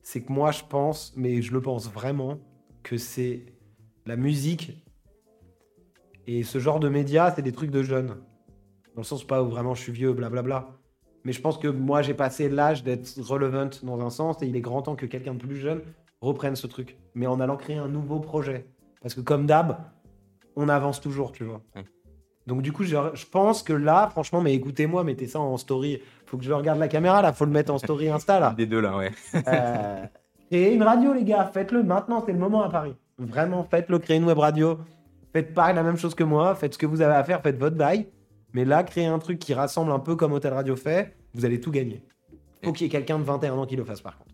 [0.02, 2.40] C'est que moi je pense, mais je le pense vraiment,
[2.84, 3.46] que c'est
[4.06, 4.85] la musique
[6.28, 8.16] et ce genre de médias, c'est des trucs de jeunes.
[8.96, 10.68] Dans le sens pas où vraiment je suis vieux, blablabla.
[11.24, 14.56] Mais je pense que moi j'ai passé l'âge d'être relevant dans un sens et il
[14.56, 15.82] est grand temps que quelqu'un de plus jeune
[16.22, 16.98] reprenne ce truc.
[17.14, 18.68] Mais en allant créer un nouveau projet.
[19.02, 19.78] Parce que comme d'hab,
[20.56, 21.62] on avance toujours, tu vois.
[21.76, 21.86] Ouais.
[22.48, 26.00] Donc du coup, je, je pense que là, franchement, mais écoutez-moi, mettez ça en story.
[26.26, 28.54] Faut que je regarde la caméra là, faut le mettre en story Insta là.
[28.56, 29.12] Des deux là, ouais.
[29.48, 30.06] Euh,
[30.50, 32.96] créez une radio, les gars, faites-le maintenant, c'est le moment à Paris.
[33.18, 34.78] Vraiment, faites-le, créez une web radio.
[35.36, 37.58] Faites pas la même chose que moi, faites ce que vous avez à faire, faites
[37.58, 38.08] votre bail.
[38.54, 41.60] Mais là, créez un truc qui rassemble un peu comme Hôtel Radio fait, vous allez
[41.60, 42.02] tout gagner.
[42.64, 44.32] Faut qu'il y ait quelqu'un de 21 ans qui le fasse par contre.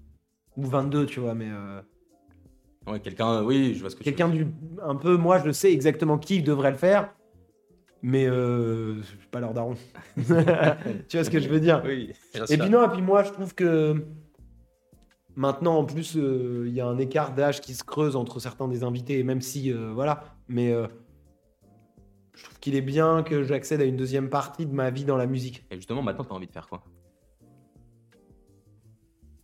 [0.57, 1.81] Ou 22, tu vois, mais euh,
[2.85, 4.45] Ouais, quelqu'un, oui, je vois ce que quelqu'un du.
[4.83, 7.09] Un peu, moi, je sais exactement qui devrait le faire,
[8.03, 9.73] mais euh, je suis pas leur daron.
[10.17, 11.81] tu vois ce que je veux dire?
[11.83, 14.05] Oui, bien Et puis non, et puis moi je trouve que
[15.35, 18.67] maintenant en plus euh, il y a un écart d'âge qui se creuse entre certains
[18.67, 20.87] des invités, même si euh, voilà, mais euh,
[22.33, 25.17] je trouve qu'il est bien que j'accède à une deuxième partie de ma vie dans
[25.17, 25.65] la musique.
[25.71, 26.83] Et justement, maintenant, t'as envie de faire quoi?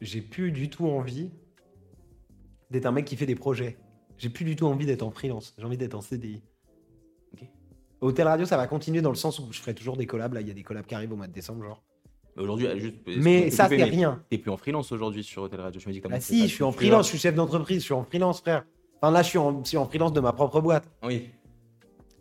[0.02, 1.32] J'ai plus du tout envie
[2.70, 3.78] d'être un mec qui fait des projets.
[4.18, 5.56] J'ai plus du tout envie d'être en freelance.
[5.58, 6.42] J'ai envie d'être en CDI.
[7.34, 7.48] Ok.
[8.02, 10.34] Hôtel Radio, ça va continuer dans le sens où je ferai toujours des collabs.
[10.34, 11.84] Là, il y a des collabs qui arrivent au mois de décembre, genre.
[12.36, 12.98] Aujourd'hui, juste.
[13.08, 14.24] Mais ça, c'est rien.
[14.30, 15.82] T'es plus en freelance aujourd'hui sur Hôtel Radio.
[15.82, 17.86] Je me dis comment Ah si, je suis en freelance, je suis chef d'entreprise, je
[17.86, 18.64] suis en freelance, frère.
[19.02, 20.90] Enfin là, je suis en, je suis en freelance de ma propre boîte.
[21.04, 21.30] Oui.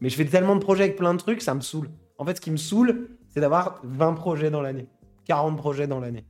[0.01, 1.91] Mais je fais tellement de projets avec plein de trucs, ça me saoule.
[2.19, 4.89] En fait, ce qui me saoule, c'est d'avoir 20 projets dans l'année,
[5.25, 6.27] 40 projets dans l'année.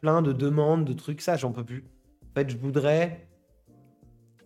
[0.00, 1.84] Plein de demandes, de trucs, ça, j'en peux plus.
[2.30, 3.28] En fait, je voudrais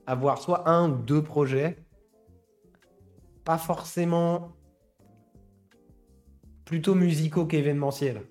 [0.07, 1.77] avoir soit un ou deux projets,
[3.45, 4.53] pas forcément
[6.65, 8.23] plutôt musicaux qu'événementiels,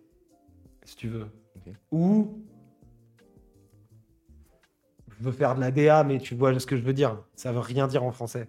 [0.83, 1.27] si tu veux.
[1.91, 2.43] Ou
[5.21, 7.17] veux faire de la DA, mais tu vois ce que je veux dire.
[7.35, 8.47] Ça veut rien dire en français.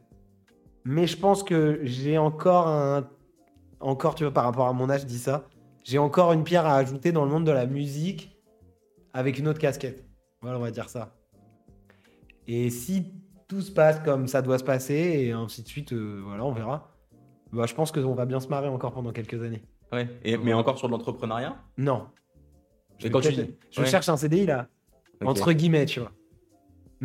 [0.84, 3.08] Mais je pense que j'ai encore un.
[3.80, 5.44] Encore, tu vois, par rapport à mon âge, je dis ça.
[5.84, 8.36] J'ai encore une pierre à ajouter dans le monde de la musique
[9.12, 10.04] avec une autre casquette.
[10.40, 11.14] Voilà, on va dire ça.
[12.46, 13.12] Et si
[13.48, 16.52] tout se passe comme ça doit se passer, et ainsi de suite, euh, voilà, on
[16.52, 16.92] verra.
[17.52, 19.62] Bah, je pense qu'on va bien se marrer encore pendant quelques années.
[19.92, 20.08] Ouais.
[20.24, 21.56] Et, mais encore sur de l'entrepreneuriat?
[21.76, 22.06] Non.
[22.98, 23.32] Je, quand tu
[23.70, 23.86] je ouais.
[23.86, 24.68] cherche un CDI là,
[25.24, 26.12] entre guillemets, tu vois.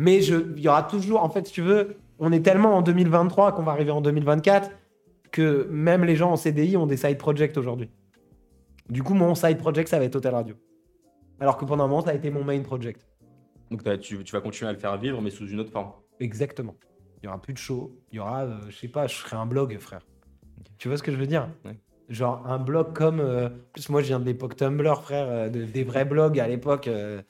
[0.00, 3.50] Mais il y aura toujours, en fait, si tu veux, on est tellement en 2023
[3.52, 4.70] qu'on va arriver en 2024
[5.32, 7.90] que même les gens en CDI ont des side projects aujourd'hui.
[8.88, 10.54] Du coup, mon side project, ça va être Hotel Radio.
[11.40, 13.06] Alors que pendant un moment, ça a été mon main project.
[13.72, 15.90] Donc tu, tu vas continuer à le faire vivre, mais sous une autre forme.
[16.20, 16.74] Exactement.
[17.20, 17.98] Il y aura plus de show.
[18.12, 20.06] Il y aura, euh, je sais pas, je ferai un blog, frère.
[20.78, 21.48] Tu vois ce que je veux dire?
[21.64, 21.78] Ouais.
[22.08, 23.18] Genre un blog comme.
[23.20, 26.46] euh, plus, moi, je viens de l'époque Tumblr, frère, euh, de- des vrais blogs à
[26.48, 26.86] l'époque.
[26.88, 27.20] euh,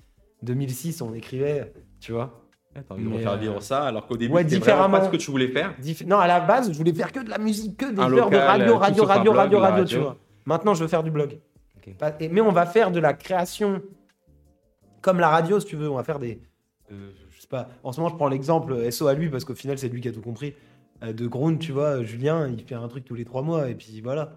[0.43, 2.38] 2006, on écrivait, tu vois.
[2.87, 5.17] T'as envie de refaire vivre ça, alors qu'au début, ouais, c'était vraiment pas ce que
[5.17, 5.75] tu voulais faire.
[6.07, 8.35] Non, à la base, je voulais faire que de la musique, que des heures de
[8.35, 10.03] local, euh, radio, radio, radio, blog, radio, radio, tu radio.
[10.03, 10.17] vois.
[10.47, 11.39] Maintenant, je veux faire du blog.
[12.31, 13.83] Mais on va faire de la création
[15.01, 15.89] comme la radio, si tu veux.
[15.91, 16.41] On va faire des.
[16.93, 17.69] euh, je sais pas.
[17.83, 20.01] En ce moment, je prends l'exemple euh, SO à lui parce qu'au final, c'est lui
[20.01, 20.55] qui a tout compris.
[21.03, 23.75] Euh, de Ground, tu vois, Julien, il fait un truc tous les trois mois et
[23.75, 24.33] puis voilà.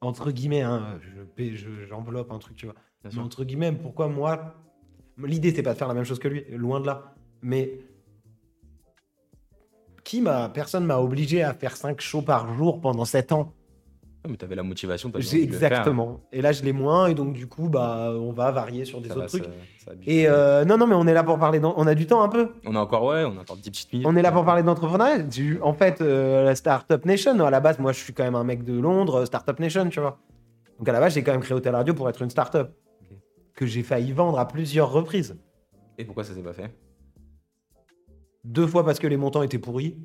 [0.00, 2.74] Entre guillemets, hein, je paie- je- j'enveloppe un truc, tu vois.
[3.04, 4.54] Mais entre guillemets, pourquoi moi
[5.18, 7.14] L'idée, c'est pas de faire la même chose que lui, loin de là.
[7.42, 7.78] Mais
[10.04, 13.52] qui m'a Personne m'a obligé à faire 5 shows par jour pendant 7 ans.
[14.24, 15.72] Ouais, mais t'avais la motivation, t'avais J'ai envie de le faire.
[15.72, 16.20] exactement.
[16.30, 19.08] Et là, je l'ai moins, et donc du coup, bah, on va varier sur des
[19.08, 19.44] Ça autres va trucs.
[19.84, 21.60] ça Et euh, non, non, mais on est là pour parler.
[21.64, 22.50] On a du temps un peu.
[22.64, 24.06] On a encore, ouais, on a encore 10 petites minutes.
[24.08, 25.24] On est là pour parler d'entrepreneuriat.
[25.62, 28.44] En fait, euh, la Startup Nation, à la base, moi, je suis quand même un
[28.44, 30.20] mec de Londres, Startup Nation, tu vois.
[30.78, 32.68] Donc à la base, j'ai quand même créé Hotel Radio pour être une startup
[33.54, 35.36] que j'ai failli vendre à plusieurs reprises.
[35.98, 36.70] Et pourquoi ça s'est pas fait?
[38.44, 39.96] Deux fois parce que les montants étaient pourris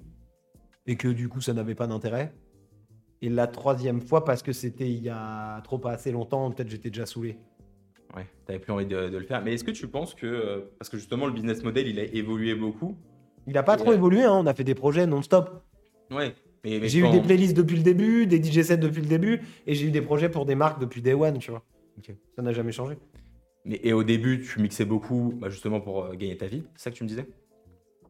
[0.86, 2.34] et que du coup, ça n'avait pas d'intérêt.
[3.22, 6.70] Et la troisième fois parce que c'était il y a trop pas assez longtemps, peut-être
[6.70, 7.38] j'étais déjà saoulé.
[8.16, 9.44] Ouais, t'avais plus envie de, de le faire.
[9.44, 10.26] Mais est-ce que tu penses que.
[10.28, 12.96] euh, Parce que justement, le business model, il a évolué beaucoup.
[13.48, 14.34] Il a pas trop euh, évolué, hein.
[14.34, 15.64] on a fait des projets non-stop.
[16.12, 16.34] Ouais.
[16.64, 19.42] Mais, mais J'ai eu des playlists depuis le début, des DJ sets depuis le début,
[19.66, 21.64] et j'ai eu des projets pour des marques depuis Day One, tu vois.
[22.36, 22.98] Ça n'a jamais changé.
[23.66, 26.64] Mais, et au début, tu mixais beaucoup, bah, justement pour euh, gagner ta vie.
[26.76, 27.28] C'est ça que tu me disais?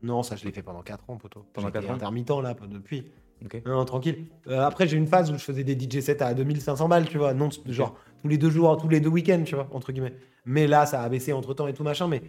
[0.03, 1.45] Non, ça je l'ai fait pendant 4 ans, poteau.
[1.53, 3.05] Pendant J'étais quatre ans intermittent là, depuis.
[3.65, 4.25] Non, tranquille.
[4.47, 7.07] Euh, après, j'ai eu une phase où je faisais des DJ sets à 2500 balles,
[7.07, 7.33] tu vois.
[7.33, 10.15] Non, genre tous les deux jours, tous les deux week-ends, tu vois, entre guillemets.
[10.45, 12.07] Mais là, ça a baissé entre temps et tout machin.
[12.07, 12.21] Mais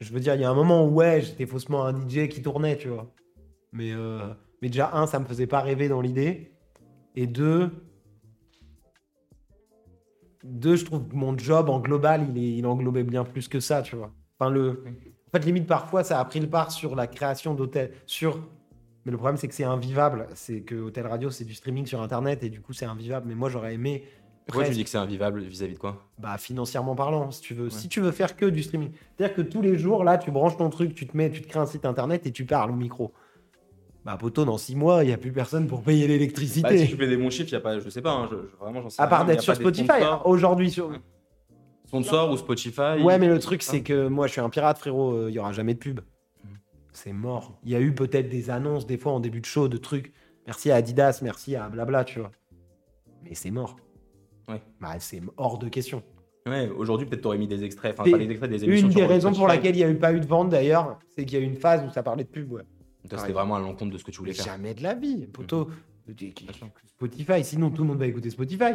[0.00, 2.42] je veux dire, il y a un moment où, ouais, j'étais faussement un DJ qui
[2.42, 3.12] tournait, tu vois.
[3.72, 6.52] Mais, euh, mais déjà, un, ça me faisait pas rêver dans l'idée.
[7.16, 7.70] Et deux,
[10.44, 13.60] deux, je trouve que mon job en global, il, est, il englobait bien plus que
[13.60, 14.12] ça, tu vois.
[14.38, 14.84] Enfin, le.
[15.34, 17.90] En fait, limite, parfois, ça a pris le part sur la création d'hôtels.
[18.06, 18.38] Sur.
[19.04, 20.28] Mais le problème, c'est que c'est invivable.
[20.34, 23.26] C'est que Hôtel Radio, c'est du streaming sur Internet et du coup, c'est invivable.
[23.28, 24.04] Mais moi, j'aurais aimé.
[24.46, 26.04] Pourquoi tu dis que c'est invivable vis-à-vis de quoi?
[26.18, 27.68] Bah, financièrement parlant, si tu veux.
[27.68, 28.92] Si tu veux faire que du streaming.
[29.16, 31.48] C'est-à-dire que tous les jours, là, tu branches ton truc, tu te mets, tu te
[31.48, 33.12] crées un site internet et tu parles au micro.
[34.04, 36.62] Bah, poteau, dans six mois, il n'y a plus personne pour payer l'électricité.
[36.62, 38.36] Bah, Si tu fais des bons chiffres, y a pas, je sais pas, hein, je,
[38.36, 40.04] je- vraiment j'en sais à part d'être sur Spotify.
[40.26, 40.90] Aujourd'hui, sur.
[40.90, 41.00] Ouais.
[41.86, 45.28] Sponsor ou Spotify Ouais, mais le truc, c'est que moi, je suis un pirate, frérot.
[45.28, 46.00] Il y aura jamais de pub.
[46.44, 46.58] Mhm.
[46.92, 47.58] C'est mort.
[47.64, 50.12] Il y a eu peut-être des annonces, des fois, en début de show, de trucs.
[50.46, 52.30] Merci à Adidas, merci à blabla, tu vois.
[53.22, 53.76] Mais c'est mort.
[54.48, 54.60] Ouais.
[54.80, 56.02] Bah, c'est hors de question.
[56.46, 58.88] Ouais, aujourd'hui peut-être t'aurais mis des extraits, enfin pas des extraits des émissions.
[58.88, 61.24] Une des raisons pour laquelle il n'y a eu pas eu de vente, d'ailleurs, c'est
[61.24, 62.64] qu'il y a eu une phase où ça parlait de pub, ouais.
[63.08, 64.44] Toi, c'était vraiment à l'encontre de ce que tu voulais faire.
[64.44, 65.70] Jamais de la vie, poteau.
[66.06, 66.68] Sûr.
[66.86, 68.74] Spotify, sinon tout le monde va écouter Spotify.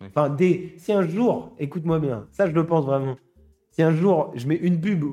[0.00, 0.74] Enfin, des...
[0.76, 3.16] si un jour, écoute-moi bien, ça je le pense vraiment.
[3.70, 5.04] Si un jour je mets une pub,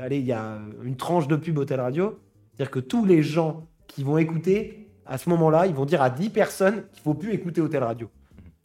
[0.00, 2.18] allez, il y a une tranche de pub Hôtel Radio,
[2.52, 6.10] c'est-à-dire que tous les gens qui vont écouter, à ce moment-là, ils vont dire à
[6.10, 8.10] 10 personnes qu'il faut plus écouter Hôtel Radio.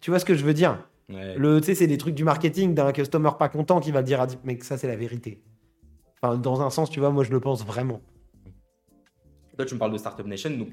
[0.01, 0.85] Tu vois ce que je veux dire?
[1.09, 1.35] Ouais.
[1.37, 4.05] Le, Tu sais, c'est des trucs du marketing d'un customer pas content qui va le
[4.05, 4.39] dire à 10...
[4.43, 5.41] Mais ça, c'est la vérité.
[6.21, 8.01] Enfin, dans un sens, tu vois, moi je le pense vraiment.
[9.57, 10.69] Toi, tu me parles de Startup Nation, donc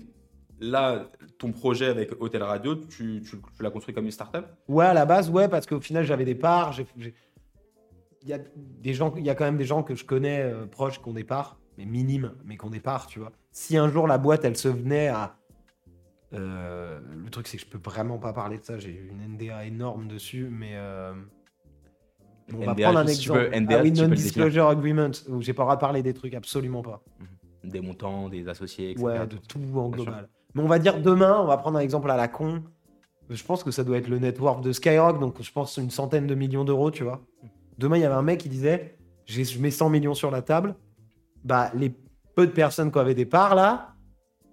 [0.61, 4.47] là, ton projet avec Hôtel Radio, tu, tu- tu l'as construit comme une startup?
[4.69, 6.75] Ouais, à la base, ouais, parce qu'au final, j'avais des parts.
[8.23, 10.43] Il y a des gens, il y a quand même des gens que je connais
[10.43, 13.31] euh, proches qui ont des parts, mais minimes, mais qui ont des parts, tu vois.
[13.53, 15.37] Si un jour la boîte, elle se venait à.
[16.33, 18.79] euh, le truc, c'est que je peux vraiment pas parler de ça.
[18.79, 20.73] J'ai une NDA énorme dessus, mais.
[20.75, 21.13] euh,
[22.53, 23.49] On va prendre un exemple.
[23.51, 26.35] peux, NDA, ah oui, non-disclosure agreement, où j'ai pas le droit de parler des trucs,
[26.35, 27.03] absolument pas.
[27.63, 29.05] Des montants, des associés, etc.
[29.05, 30.29] Ouais, de tout en global.
[30.55, 32.63] Mais on va dire demain, on va prendre un exemple à la con.
[33.29, 36.27] Je pense que ça doit être le network de Skyrock, donc je pense une centaine
[36.27, 37.21] de millions d'euros, tu vois.
[37.79, 40.77] Demain, il y avait un mec qui disait Je mets 100 millions sur la table.
[41.45, 41.95] Bah, les
[42.37, 43.95] peu de personnes qui avaient des parts là,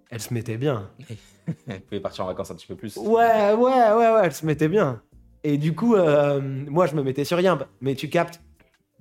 [0.10, 0.90] elles se mettaient bien.
[1.48, 2.96] Vous pouvez partir en vacances un petit peu plus.
[2.98, 5.02] Ouais, ouais, ouais, ouais, elles se mettaient bien.
[5.44, 8.42] Et du coup, euh, moi, je me mettais sur rien, mais tu captes.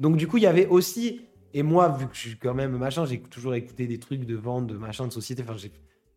[0.01, 1.20] Donc, du coup, il y avait aussi.
[1.55, 4.34] Et moi, vu que je suis quand même machin, j'ai toujours écouté des trucs de
[4.34, 5.43] vente, de machin, de société.
[5.43, 5.70] Enfin, j'ai,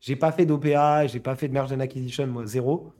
[0.05, 2.93] j'ai pas fait d'OPA, j'ai pas fait de merge and acquisition, moi, zéro.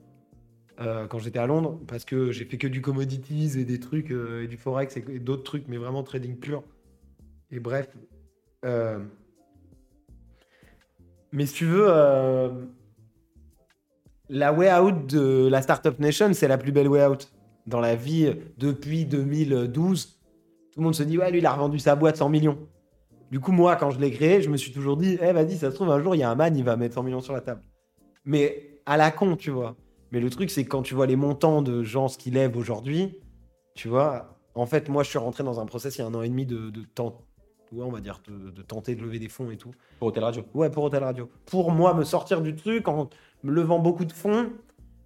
[0.80, 4.10] euh, quand j'étais à Londres, parce que j'ai fait que du commodities et des trucs,
[4.10, 6.64] euh, et du forex et, d'autres trucs, mais vraiment trading pur.
[7.52, 7.88] Et bref.
[8.64, 8.98] euh,
[11.30, 11.86] Mais si tu veux,
[14.28, 17.32] la way out de la Startup Nation, c'est la plus belle way out
[17.68, 20.18] dans la vie depuis 2012.
[20.72, 22.58] Tout le monde se dit, ouais, lui, il a revendu sa boîte 100 millions.
[23.30, 25.70] Du coup, moi, quand je l'ai créé, je me suis toujours dit, eh, vas-y, ça
[25.70, 27.32] se trouve, un jour, il y a un man, il va mettre 100 millions sur
[27.32, 27.62] la table.
[28.24, 29.74] Mais à la con, tu vois.
[30.12, 32.56] Mais le truc, c'est que quand tu vois les montants de gens ce qu'ils lèvent
[32.56, 33.18] aujourd'hui,
[33.74, 36.14] tu vois, en fait, moi, je suis rentré dans un process il y a un
[36.14, 37.22] an et demi de, de temps,
[37.72, 39.72] ouais, on va dire, de, de tenter de lever des fonds et tout.
[39.98, 40.44] Pour Hôtel Radio.
[40.54, 41.28] Ouais, pour Hotel Radio.
[41.46, 43.10] Pour moi, me sortir du truc en
[43.42, 44.50] me levant beaucoup de fonds,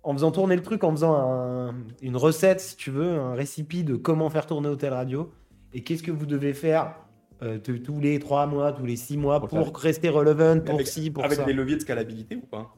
[0.03, 3.83] en faisant tourner le truc, en faisant un- une recette, si tu veux, un récipi
[3.83, 5.31] de comment faire tourner Hotel Radio
[5.73, 6.95] et qu'est-ce que vous devez faire
[7.43, 10.86] euh, de- tous les trois mois, tous les six mois Pour rester relevant, pour avec,
[10.86, 11.45] ci, pour avec ça.
[11.45, 12.74] des leviers de scalabilité ou pas?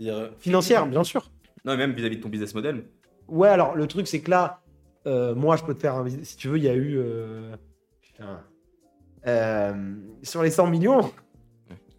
[0.00, 1.30] Euh, Financière, bien sûr.
[1.64, 2.84] Non, même vis-à-vis de ton business model.
[3.26, 4.62] Ouais, alors le truc, c'est que là,
[5.06, 6.08] euh, moi, je peux te faire un.
[6.22, 6.96] Si tu veux, il y a eu.
[6.98, 7.54] euh,
[8.00, 8.40] putain.
[9.26, 11.10] Euh, sur les 100 millions,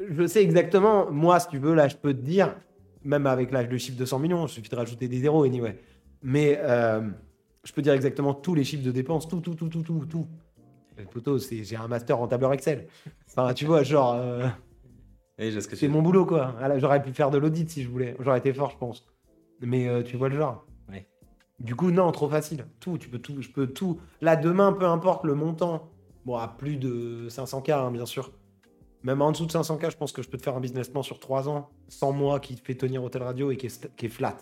[0.09, 1.11] je sais exactement.
[1.11, 2.55] Moi, si tu veux, là, je peux te dire,
[3.03, 5.77] même avec l'âge de chiffre de 100 millions, il suffit de rajouter des zéros, anyway.
[6.23, 7.01] Mais euh,
[7.63, 10.27] je peux dire exactement tous les chiffres de dépenses, tout, tout, tout, tout, tout, tout.
[11.05, 12.87] Poteau, c'est- j'ai un master en tableur Excel.
[13.29, 14.13] Enfin, tu vois, genre.
[14.15, 14.47] euh,
[15.77, 16.55] c'est mon boulot, quoi.
[16.59, 18.15] Ah, J'aurais pu faire de l'audit si je voulais.
[18.19, 19.05] J'aurais été fort, je pense.
[19.61, 20.65] Mais euh, tu vois le genre.
[20.89, 21.07] Ouais.
[21.59, 22.65] Du coup, non, trop facile.
[22.79, 23.41] Tout, tu peux tout.
[23.41, 23.99] Je peux tout.
[24.21, 25.89] Là, demain, peu importe le montant.
[26.25, 28.31] Bon, à plus de 500K, hein, bien sûr.
[29.03, 31.01] Même en dessous de 500K, je pense que je peux te faire un business plan
[31.03, 33.89] sur 3 ans, sans mois, qui te fait tenir Hôtel Radio et qui est, st-
[33.95, 34.35] qui est flat.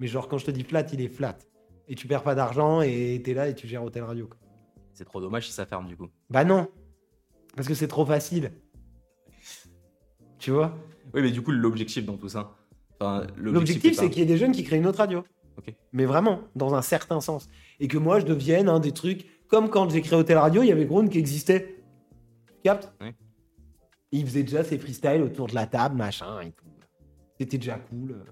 [0.00, 1.36] Mais genre, quand je te dis flat, il est flat.
[1.88, 4.28] Et tu perds pas d'argent et t'es là et tu gères Hôtel Radio.
[4.28, 4.38] quoi.
[4.94, 6.08] C'est trop dommage si ça ferme du coup.
[6.30, 6.68] Bah non.
[7.56, 8.52] Parce que c'est trop facile.
[10.38, 10.76] Tu vois?
[11.14, 12.56] Oui, mais du coup, l'objectif dans tout ça.
[12.98, 15.24] Enfin, L'objectif, c'est qu'il y ait des jeunes qui créent une autre radio.
[15.92, 17.48] Mais vraiment, dans un certain sens.
[17.78, 19.26] Et que moi, je devienne un des trucs.
[19.48, 21.82] Comme quand j'ai créé Hôtel Radio, il y avait Ground qui existait.
[22.46, 23.14] Tu captes Ouais.
[24.10, 26.64] Il faisait déjà ses freestyles autour de la table, machin et tout.
[27.38, 28.24] C'était déjà cool.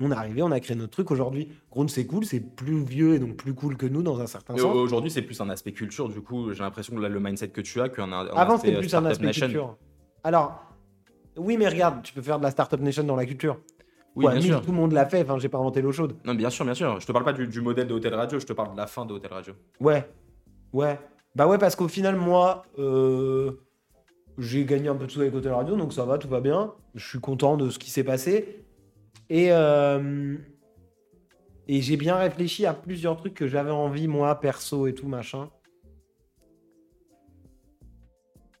[0.00, 1.10] On est arrivé, on a créé notre truc.
[1.10, 4.26] Aujourd'hui, Ground, c'est cool, c'est plus vieux et donc plus cool que nous dans un
[4.26, 4.74] certain sens.
[4.74, 6.08] Aujourd'hui, c'est plus un aspect culture.
[6.08, 8.74] Du coup, j'ai l'impression que là, le mindset que tu as, qu'un un Avant, c'était
[8.74, 9.46] euh, plus un Startup aspect Nation.
[9.46, 9.76] culture.
[10.22, 10.62] Alors,
[11.36, 13.58] oui, mais regarde, tu peux faire de la Startup Nation dans la culture.
[14.14, 14.62] Oui, Ouais, bien sûr.
[14.62, 16.16] Tout le monde l'a fait, enfin, j'ai pas inventé l'eau chaude.
[16.24, 16.98] Non, bien sûr, bien sûr.
[17.00, 18.86] Je te parle pas du, du modèle de Hôtel Radio, je te parle de la
[18.86, 19.54] fin de Hôtel Radio.
[19.80, 20.08] Ouais,
[20.72, 20.98] ouais.
[21.34, 23.52] Bah ouais, parce qu'au final, moi, euh,
[24.38, 26.72] j'ai gagné un peu de sous avec Hôtel Radio, donc ça va, tout va bien.
[26.94, 28.65] Je suis content de ce qui s'est passé.
[29.28, 30.36] Et, euh,
[31.68, 35.50] et j'ai bien réfléchi à plusieurs trucs que j'avais envie, moi, perso et tout, machin.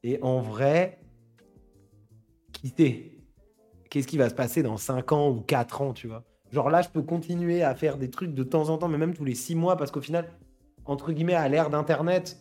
[0.02, 1.00] Et en vrai,
[2.52, 3.12] quitter.
[3.90, 6.24] Qu'est-ce qui va se passer dans 5 ans ou 4 ans, tu vois?
[6.52, 9.14] Genre là, je peux continuer à faire des trucs de temps en temps, mais même
[9.14, 10.32] tous les 6 mois, parce qu'au final,
[10.84, 12.38] entre guillemets, à l'ère d'Internet,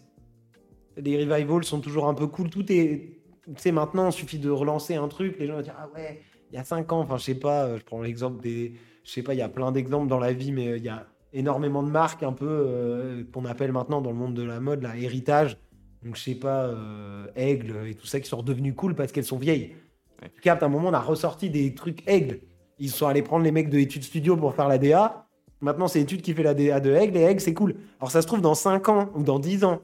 [0.97, 2.49] les revivals sont toujours un peu cool.
[2.49, 3.19] Tout est.
[3.45, 6.21] Tu sais, maintenant, il suffit de relancer un truc, les gens vont dire Ah ouais,
[6.55, 8.75] il y a 5 ans, enfin, je sais pas, euh, je prends l'exemple des.
[9.03, 10.89] Je sais pas, il y a plein d'exemples dans la vie, mais euh, il y
[10.89, 14.61] a énormément de marques un peu euh, qu'on appelle maintenant dans le monde de la
[14.61, 15.57] mode, la héritage.
[16.01, 19.25] Donc, je sais pas, euh, Aigle et tout ça qui sont redevenues cool parce qu'elles
[19.25, 19.75] sont vieilles.
[20.21, 20.29] Ouais.
[20.33, 22.39] Tu captes, à un moment, on a ressorti des trucs Aigle.
[22.79, 25.27] Ils sont allés prendre les mecs de études studio pour faire la DA.
[25.59, 27.75] Maintenant, c'est études qui fait la DA de Aigle et Aigle, c'est cool.
[27.99, 29.81] Alors, ça se trouve, dans 5 ans ou dans 10 ans,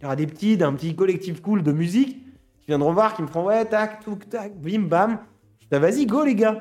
[0.00, 2.18] il y aura des petits, d'un petit collectif cool de musique
[2.60, 5.18] qui viendront voir, qui me feront ouais, tac, touc, tac, bim, bam.
[5.72, 6.58] Dis, vas-y, go, les gars.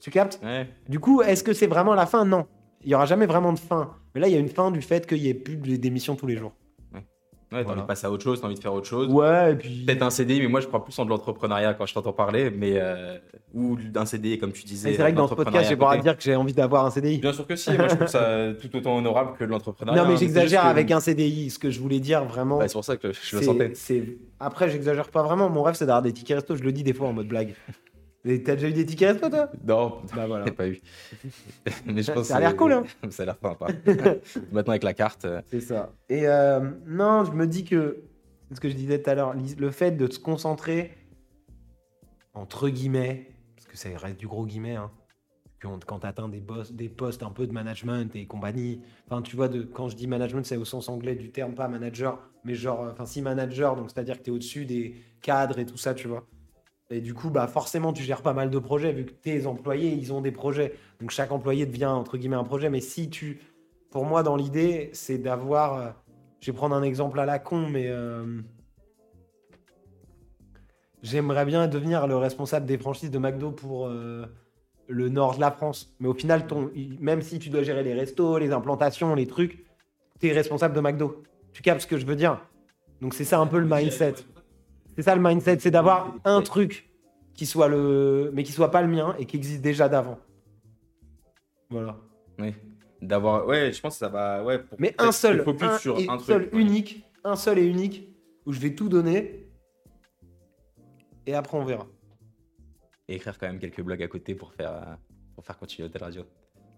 [0.00, 0.68] Tu captes Ouais.
[0.88, 2.24] Du coup, est-ce que c'est vraiment la fin?
[2.24, 2.46] Non.
[2.82, 3.90] Il n'y aura jamais vraiment de fin.
[4.14, 6.16] Mais là, il y a une fin du fait qu'il n'y ait plus de- d'émissions
[6.16, 6.52] tous les jours.
[7.52, 7.70] Ouais, t'as Voilà.
[7.78, 9.08] envie de passer à autre chose, t'as envie de faire autre chose.
[9.12, 9.84] Ouais, et puis.
[9.84, 12.48] Peut-être un CDI, mais moi je crois plus en de l'entrepreneuriat quand je t'entends parler,
[12.48, 13.18] mais euh,
[13.52, 14.90] ou d'un CDI comme tu disais.
[14.90, 16.86] Mais C'est vrai que dans ce podcast, j'ai pas à dire que j'ai envie d'avoir
[16.86, 17.18] un CDI.
[17.18, 20.00] Bien sûr que si, moi je trouve ça tout autant honorable que l'entrepreneuriat.
[20.00, 21.50] Non, mais hein, j'exagère que- avec un CDI.
[21.50, 22.58] Ce que je voulais dire vraiment.
[22.58, 23.72] Bah, c'est pour ça que je le sentais.
[24.38, 25.50] Après, j'exagère pas vraiment.
[25.50, 26.54] Mon rêve, c'est d'avoir des tickets resto.
[26.54, 27.54] Je le dis des fois en mode blague.
[28.24, 29.50] Et T'as déjà eu des tickets resto, toi?
[29.66, 30.44] Non, Bah voilà.
[30.44, 30.80] j'ai pas eu.
[31.86, 32.84] mais je Ça- pense ça a l'air cool, hein.
[33.10, 33.66] Ça a l'air sympa.
[34.52, 35.24] Maintenant avec la carte.
[35.24, 35.92] euh, C'est ça.
[36.08, 38.02] Et euh, non, je me dis que,
[38.48, 40.92] c'est ce que je disais tout à l'heure, le fait de se concentrer,
[42.34, 44.90] entre guillemets, parce que ça reste du gros guillemets, hein,
[45.62, 48.82] quand, quand tu atteins des, boss, des postes un peu de management et compagnie.
[49.06, 51.68] Enfin, tu vois, de, quand je dis management, c'est au sens anglais du terme, pas
[51.68, 55.66] manager, mais genre, enfin, si manager, donc c'est-à-dire que tu es au-dessus des cadres et
[55.66, 56.26] tout ça, tu vois.
[56.90, 59.92] Et du coup, bah, forcément, tu gères pas mal de projets, vu que tes employés,
[59.92, 60.74] ils ont des projets.
[61.00, 62.68] Donc chaque employé devient, entre guillemets, un projet.
[62.70, 63.40] Mais si tu.
[63.90, 65.74] Pour moi, dans l'idée, c'est d'avoir.
[65.74, 65.90] euh,
[66.40, 67.86] je vais prendre un exemple à la con, mais.
[67.88, 68.40] euh,
[71.02, 74.26] J'aimerais bien devenir le responsable des franchises de McDo pour euh,
[74.86, 75.94] le nord de la France.
[75.98, 79.64] Mais au final, ton, même si tu dois gérer les restos, les implantations, les trucs,
[80.20, 81.22] tu es responsable de McDo.
[81.54, 82.38] Tu captes ce que je veux dire?
[83.00, 84.16] Donc c'est ça un peu le mindset.
[84.96, 86.90] C'est ça le mindset, c'est d'avoir un truc
[87.34, 90.18] qui soit le, mais qui soit pas le mien et qui existe déjà d'avant.
[91.70, 91.96] Voilà.
[92.38, 92.54] Oui.
[93.00, 93.46] D'avoir.
[93.46, 94.44] Ouais, je pense que ça va.
[94.44, 96.26] Ouais, pour Mais un seul, se focus un sur un truc.
[96.26, 98.08] seul unique, un seul et unique
[98.44, 99.46] où je vais tout donner.
[101.26, 101.86] Et après on verra.
[103.08, 104.94] Et écrire quand même quelques blogs à côté pour faire, euh,
[105.34, 106.24] pour faire continuer Hôtel Radio.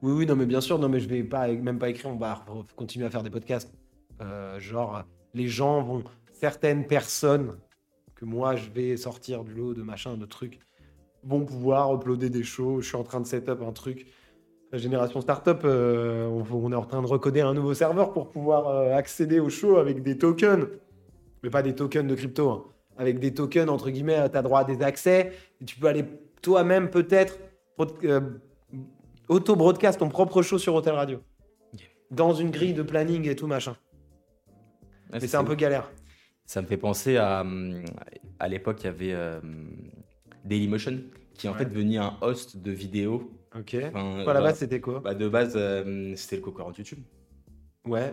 [0.02, 2.16] Oui, oui, non, mais bien sûr, non, mais je vais pas, même pas écrire, on
[2.16, 2.44] va
[2.74, 3.72] continuer à faire des podcasts.
[4.20, 6.02] Euh, genre, les gens vont,
[6.32, 7.56] certaines personnes
[8.22, 10.60] que moi je vais sortir du lot de machin, de trucs,
[11.24, 12.80] vont pouvoir uploader des shows.
[12.80, 14.06] Je suis en train de set up un truc.
[14.70, 18.68] La génération startup, euh, on, est en train de recoder un nouveau serveur pour pouvoir
[18.68, 20.68] euh, accéder aux shows avec des tokens,
[21.42, 22.64] mais pas des tokens de crypto, hein.
[22.96, 26.04] avec des tokens entre guillemets, tu as droit à des accès et tu peux aller
[26.42, 27.38] toi-même peut-être
[28.04, 28.20] euh,
[29.28, 31.18] auto-broadcast ton propre show sur Hotel Radio.
[32.12, 33.74] Dans une grille de planning et tout machin.
[35.12, 35.90] Ouais, Mais c'est un peu galère.
[36.44, 37.40] Ça me fait penser à.
[37.42, 37.82] hum,
[38.38, 39.40] À l'époque, il y avait euh,
[40.44, 40.98] Dailymotion
[41.34, 41.58] qui en Ouais.
[41.58, 43.30] fait devenait un host de vidéos.
[43.56, 43.76] Ok.
[43.88, 45.00] Enfin, Quoi, à la bah, base, c'était quoi?
[45.00, 47.00] bah, de base, euh, c'était le concurrent de YouTube.
[47.86, 48.12] Ouais.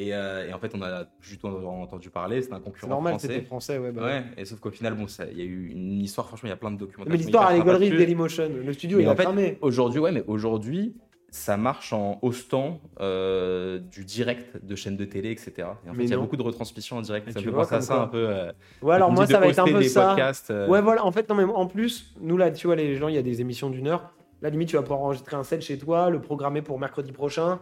[0.00, 3.18] Et, euh, et en fait, on a juste entendu parler, c'était un C'est concurrent normal,
[3.18, 3.74] c'était français.
[3.74, 3.90] français, ouais.
[3.90, 6.50] bah Ouais, et sauf qu'au final, bon, il y a eu une histoire, franchement, il
[6.50, 7.10] y a plein de documentations.
[7.10, 7.96] Mais l'histoire, elle est gaulerie de.
[7.96, 8.48] Dailymotion.
[8.64, 9.58] Le studio, Mais il en a fait, cramé.
[9.60, 10.94] Aujourd'hui, ouais, mais aujourd'hui,
[11.30, 15.52] ça marche en hostant euh, du direct de chaînes de télé, etc.
[15.58, 17.30] Et en Mais fait, il y a beaucoup de retransmissions en direct.
[17.30, 18.02] Ça me fait penser à ça quoi.
[18.04, 18.28] un peu.
[18.28, 18.52] euh,
[18.82, 20.06] Ouais, alors moi, ça va être un peu ça.
[20.08, 21.04] podcasts, euh, Ouais, voilà.
[21.04, 23.22] En fait, non, mais en plus, nous, là, tu vois, les gens, il y a
[23.22, 24.12] des émissions d'une heure.
[24.40, 27.60] Là, limite, tu vas pouvoir enregistrer un set chez toi, le programmer pour mercredi prochain.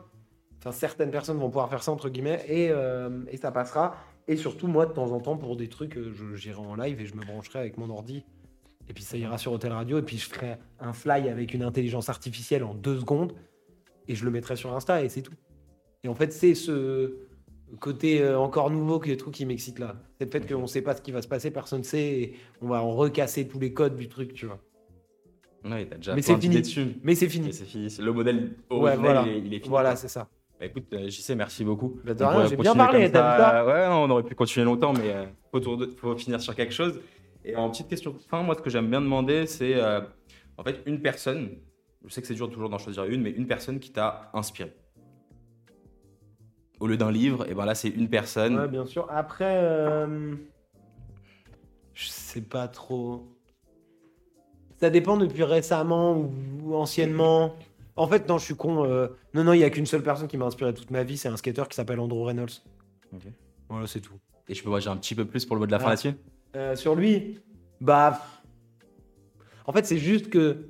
[0.61, 3.97] Enfin, certaines personnes vont pouvoir faire ça, entre guillemets, et, euh, et ça passera.
[4.29, 7.07] Et surtout, moi, de temps en temps, pour des trucs, je- j'irai en live et
[7.07, 8.25] je me brancherai avec mon ordi.
[8.89, 9.99] Et puis, ça ira sur Hotel Radio.
[9.99, 13.33] Et puis, je ferai un fly avec une intelligence artificielle en deux secondes.
[14.09, 15.35] Et je le mettrai sur Insta, et c'est tout.
[16.05, 17.17] Et en fait, c'est ce
[17.81, 19.97] côté euh, encore nouveau que truc qui m'excite là.
[20.19, 22.05] C'est le fait qu'on ne sait pas ce qui va se passer, personne ne sait,
[22.05, 24.61] et on va en recasser tous les codes du truc, tu vois.
[25.65, 26.61] Ouais, t'as déjà Mais c'est fini.
[26.61, 26.87] dessus.
[27.03, 27.51] Mais c'est fini.
[27.99, 29.25] Le modèle Ouais, originel, voilà.
[29.27, 29.69] il, est, il est fini.
[29.69, 30.29] Voilà, c'est ça.
[30.59, 32.01] Bah, écoute, euh, JC, merci beaucoup.
[32.05, 35.27] Bah, j'ai bien parlé, ça Ouais, non, on aurait pu continuer longtemps, mais euh,
[35.99, 37.01] faut, finir sur quelque chose.
[37.45, 40.01] Et en petite question de fin, moi, ce que j'aime bien demander, c'est euh,
[40.57, 41.51] en fait une personne.
[42.07, 44.73] Je sais que c'est dur toujours d'en choisir une, mais une personne qui t'a inspiré.
[46.79, 48.59] Au lieu d'un livre, et ben là, c'est une personne.
[48.59, 49.07] Ouais, bien sûr.
[49.11, 50.35] Après, euh,
[51.95, 53.27] je sais pas trop.
[54.79, 56.17] Ça dépend depuis récemment
[56.63, 57.55] ou, anciennement.
[57.97, 58.85] En fait, non, je suis con.
[58.85, 61.17] euh, Non, non, il y a qu'une seule personne qui m'a inspiré toute ma vie,
[61.17, 62.63] c'est un skater qui s'appelle Andrew Reynolds.
[63.15, 63.23] Ok.
[63.71, 64.13] Voilà, c'est tout.
[64.49, 65.87] Et je peux voir, j'ai un petit peu plus pour le mot de la fin
[65.87, 65.91] Ah.
[65.91, 66.13] là-dessus?
[66.55, 67.41] Euh, sur lui,
[67.81, 68.21] bah.
[69.65, 70.69] En fait, c'est juste que.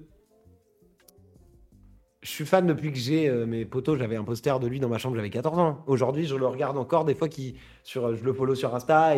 [2.27, 3.97] Je suis fan depuis que j'ai euh, mes potos.
[3.97, 5.85] J'avais un poster de lui dans ma chambre, j'avais 14 ans.
[5.87, 7.29] Aujourd'hui, je le regarde encore des fois.
[7.29, 7.55] Qui,
[7.85, 9.14] sur, je le follow sur Insta.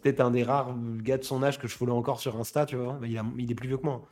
[0.00, 2.76] Peut-être un des rares gars de son âge que je follow encore sur Insta, tu
[2.76, 2.92] vois.
[2.92, 4.02] Bah, il, est plus vieux que moi.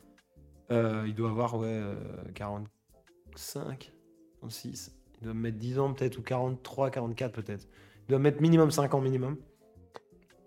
[0.71, 1.95] Euh, il doit avoir, ouais, euh,
[2.35, 3.93] 45,
[4.39, 4.93] 36.
[5.21, 7.65] Il doit me mettre 10 ans peut-être, ou 43, 44 peut-être.
[8.01, 9.37] Il doit me mettre minimum 5 ans minimum.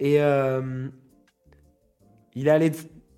[0.01, 0.87] Et euh,
[2.35, 2.73] il est allé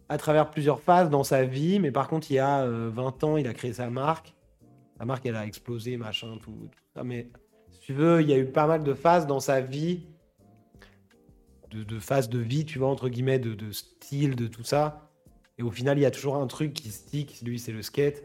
[0.08, 3.24] à travers plusieurs phases dans sa vie, mais par contre, il y a euh, 20
[3.24, 4.36] ans, il a créé sa marque.
[4.98, 7.04] Sa marque, elle a explosé, machin, tout, ça.
[7.04, 7.30] Mais
[7.70, 10.06] si tu veux, il y a eu pas mal de phases dans sa vie,
[11.70, 15.10] de, phases de vie, tu vois, entre guillemets, de, de style, de tout ça.
[15.58, 18.24] Et au final, il y a toujours un truc qui stick, lui, c'est le skate.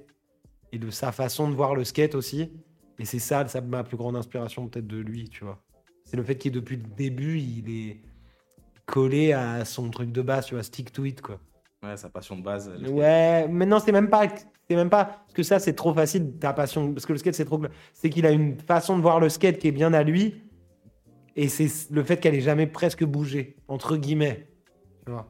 [0.72, 2.52] Et de sa façon de voir le skate aussi.
[3.00, 5.62] Et c'est ça, ça ma plus grande inspiration peut-être de lui, tu vois.
[6.06, 8.02] C'est le fait qu'il, depuis le début, il est
[8.86, 11.40] collé à son truc de base, tu vois, stick to it, quoi.
[11.84, 12.74] Ouais, sa passion de base.
[12.76, 12.90] skate.
[12.90, 14.28] Ouais, mais non, c'est même pas,
[14.70, 17.36] c'est même pas, parce que ça, c'est trop facile, ta passion, parce que le skate,
[17.36, 17.62] c'est trop,
[17.94, 20.42] c'est qu'il a une façon de voir le skate qui est bien à lui,
[21.36, 24.48] et c'est le fait qu'elle ait jamais presque bougé, entre guillemets,
[25.06, 25.28] tu vois.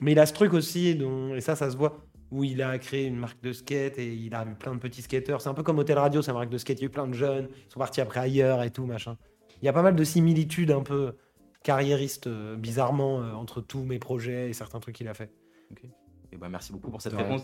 [0.00, 1.98] Mais il a ce truc aussi, dont, et ça, ça se voit,
[2.30, 5.02] où il a créé une marque de skate et il a eu plein de petits
[5.02, 5.40] skateurs.
[5.42, 6.78] C'est un peu comme Hotel Radio, une marque de skate.
[6.78, 9.16] Il y a eu plein de jeunes, ils sont partis après ailleurs et tout, machin.
[9.60, 11.16] Il y a pas mal de similitudes un peu
[11.62, 15.30] carriéristes, euh, bizarrement, euh, entre tous mes projets et certains trucs qu'il a fait.
[16.32, 17.42] Et ben, merci beaucoup pour cette réponse.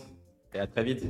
[0.53, 1.05] Et à très vite.